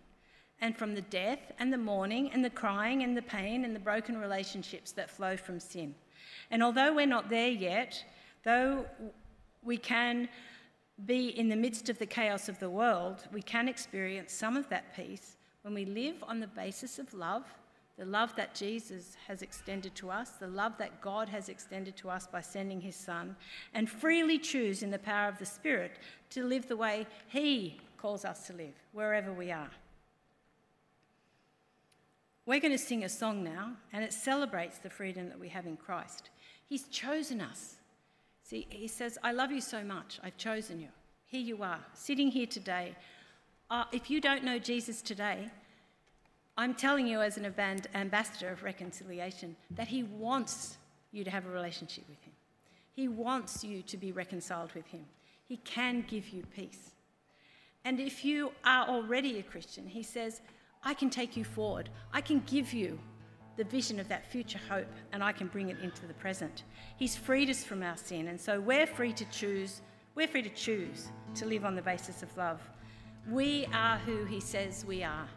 and 0.60 0.76
from 0.76 0.94
the 0.94 1.00
death 1.00 1.50
and 1.58 1.72
the 1.72 1.76
mourning 1.76 2.30
and 2.30 2.44
the 2.44 2.50
crying 2.50 3.02
and 3.02 3.16
the 3.16 3.22
pain 3.22 3.64
and 3.64 3.74
the 3.74 3.80
broken 3.80 4.16
relationships 4.16 4.92
that 4.92 5.10
flow 5.10 5.36
from 5.36 5.58
sin. 5.58 5.92
And 6.52 6.62
although 6.62 6.94
we're 6.94 7.04
not 7.04 7.28
there 7.28 7.48
yet, 7.48 8.04
though 8.44 8.86
we 9.64 9.76
can 9.76 10.28
be 11.04 11.36
in 11.36 11.48
the 11.48 11.56
midst 11.56 11.88
of 11.88 11.98
the 11.98 12.06
chaos 12.06 12.48
of 12.48 12.60
the 12.60 12.70
world, 12.70 13.26
we 13.32 13.42
can 13.42 13.66
experience 13.66 14.32
some 14.32 14.56
of 14.56 14.68
that 14.68 14.94
peace 14.94 15.36
when 15.62 15.74
we 15.74 15.84
live 15.84 16.22
on 16.22 16.38
the 16.38 16.46
basis 16.46 17.00
of 17.00 17.12
love, 17.12 17.42
the 17.98 18.04
love 18.04 18.34
that 18.36 18.54
Jesus 18.54 19.16
has 19.26 19.42
extended 19.42 19.94
to 19.96 20.10
us, 20.10 20.30
the 20.30 20.46
love 20.46 20.78
that 20.78 21.00
God 21.00 21.28
has 21.28 21.48
extended 21.48 21.96
to 21.96 22.10
us 22.10 22.26
by 22.26 22.40
sending 22.40 22.80
his 22.80 22.96
Son, 22.96 23.36
and 23.74 23.90
freely 23.90 24.38
choose 24.38 24.82
in 24.82 24.90
the 24.90 24.98
power 24.98 25.28
of 25.28 25.38
the 25.38 25.46
Spirit 25.46 25.98
to 26.30 26.44
live 26.44 26.68
the 26.68 26.76
way 26.76 27.06
he 27.26 27.80
calls 27.96 28.24
us 28.24 28.46
to 28.46 28.52
live, 28.52 28.74
wherever 28.92 29.32
we 29.32 29.50
are. 29.50 29.70
We're 32.46 32.60
going 32.60 32.72
to 32.72 32.78
sing 32.78 33.04
a 33.04 33.08
song 33.08 33.42
now, 33.42 33.72
and 33.92 34.04
it 34.04 34.12
celebrates 34.12 34.78
the 34.78 34.88
freedom 34.88 35.28
that 35.28 35.40
we 35.40 35.48
have 35.48 35.66
in 35.66 35.76
Christ. 35.76 36.30
He's 36.68 36.84
chosen 36.84 37.40
us 37.40 37.78
See, 38.48 38.66
he 38.70 38.88
says, 38.88 39.18
I 39.22 39.32
love 39.32 39.52
you 39.52 39.60
so 39.60 39.84
much. 39.84 40.18
I've 40.24 40.38
chosen 40.38 40.80
you. 40.80 40.88
Here 41.26 41.42
you 41.42 41.62
are, 41.62 41.80
sitting 41.92 42.30
here 42.30 42.46
today. 42.46 42.96
Uh, 43.68 43.84
if 43.92 44.08
you 44.08 44.22
don't 44.22 44.42
know 44.42 44.58
Jesus 44.58 45.02
today, 45.02 45.50
I'm 46.58 46.74
telling 46.74 47.06
you, 47.06 47.22
as 47.22 47.36
an 47.36 47.54
ambassador 47.94 48.50
of 48.50 48.64
reconciliation, 48.64 49.54
that 49.70 49.86
he 49.86 50.02
wants 50.02 50.76
you 51.12 51.22
to 51.22 51.30
have 51.30 51.46
a 51.46 51.50
relationship 51.50 52.04
with 52.08 52.20
him. 52.24 52.32
He 52.94 53.06
wants 53.06 53.62
you 53.62 53.80
to 53.82 53.96
be 53.96 54.10
reconciled 54.10 54.72
with 54.74 54.84
him. 54.88 55.04
He 55.46 55.58
can 55.58 56.04
give 56.08 56.30
you 56.30 56.42
peace. 56.56 56.90
And 57.84 58.00
if 58.00 58.24
you 58.24 58.50
are 58.64 58.88
already 58.88 59.38
a 59.38 59.42
Christian, 59.44 59.86
he 59.86 60.02
says, 60.02 60.40
I 60.82 60.94
can 60.94 61.10
take 61.10 61.36
you 61.36 61.44
forward. 61.44 61.90
I 62.12 62.20
can 62.20 62.42
give 62.44 62.72
you 62.72 62.98
the 63.56 63.62
vision 63.62 64.00
of 64.00 64.08
that 64.08 64.26
future 64.26 64.60
hope 64.68 64.92
and 65.12 65.22
I 65.22 65.30
can 65.30 65.46
bring 65.46 65.68
it 65.68 65.78
into 65.80 66.06
the 66.06 66.14
present. 66.14 66.64
He's 66.96 67.14
freed 67.14 67.50
us 67.50 67.62
from 67.62 67.84
our 67.84 67.96
sin, 67.96 68.26
and 68.26 68.40
so 68.40 68.60
we're 68.60 68.86
free 68.88 69.12
to 69.12 69.24
choose. 69.26 69.80
We're 70.16 70.26
free 70.26 70.42
to 70.42 70.50
choose 70.50 71.08
to 71.36 71.46
live 71.46 71.64
on 71.64 71.76
the 71.76 71.82
basis 71.82 72.24
of 72.24 72.36
love. 72.36 72.60
We 73.30 73.68
are 73.72 73.98
who 73.98 74.24
He 74.24 74.40
says 74.40 74.84
we 74.84 75.04
are. 75.04 75.28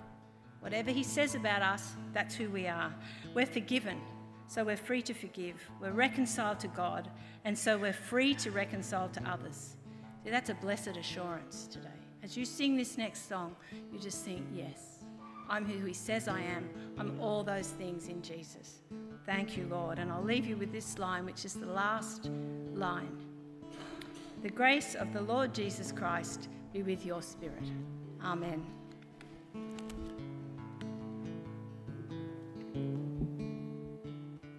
Whatever 0.62 0.92
He 0.92 1.04
says 1.04 1.36
about 1.36 1.62
us, 1.62 1.94
that's 2.14 2.34
who 2.34 2.50
we 2.50 2.68
are. 2.68 2.94
We're 3.34 3.46
forgiven, 3.46 4.00
so 4.48 4.64
we're 4.64 4.78
free 4.78 5.02
to 5.04 5.14
forgive. 5.14 5.56
We're 5.80 5.92
reconciled 5.92 6.60
to 6.62 6.68
God, 6.70 7.10
and 7.44 7.58
so 7.58 7.78
we're 7.78 7.94
free 7.94 8.34
to 8.36 8.52
reconcile 8.52 9.10
to 9.10 9.30
others. 9.30 9.76
See, 10.24 10.30
that's 10.30 10.50
a 10.50 10.56
blessed 10.56 10.96
assurance 10.98 11.68
today. 11.68 11.90
As 12.24 12.38
you 12.38 12.46
sing 12.46 12.78
this 12.78 12.98
next 12.98 13.28
song, 13.28 13.56
you 13.92 14.00
just 14.00 14.24
think, 14.24 14.46
yes. 14.54 15.04
I'm 15.50 15.66
who 15.66 15.86
He 15.86 15.94
says 15.94 16.28
I 16.28 16.42
am. 16.42 16.70
I'm 16.98 17.20
all 17.20 17.44
those 17.44 17.68
things 17.68 18.08
in 18.08 18.22
Jesus. 18.22 18.82
Thank 19.26 19.58
you, 19.58 19.68
Lord. 19.70 20.00
And 20.00 20.12
I'll 20.12 20.24
leave 20.24 20.46
you 20.46 20.56
with 20.56 20.72
this 20.72 20.98
line, 20.98 21.26
which 21.26 21.44
is 21.44 21.56
the 21.56 21.66
last 21.66 22.30
line. 22.74 23.18
The 24.44 24.50
grace 24.50 24.96
of 24.96 25.12
the 25.12 25.22
Lord 25.22 25.54
Jesus 25.54 25.92
Christ 25.92 26.48
be 26.72 26.84
with 26.84 27.06
your 27.06 27.22
spirit. 27.22 27.64
Amen. 28.24 28.81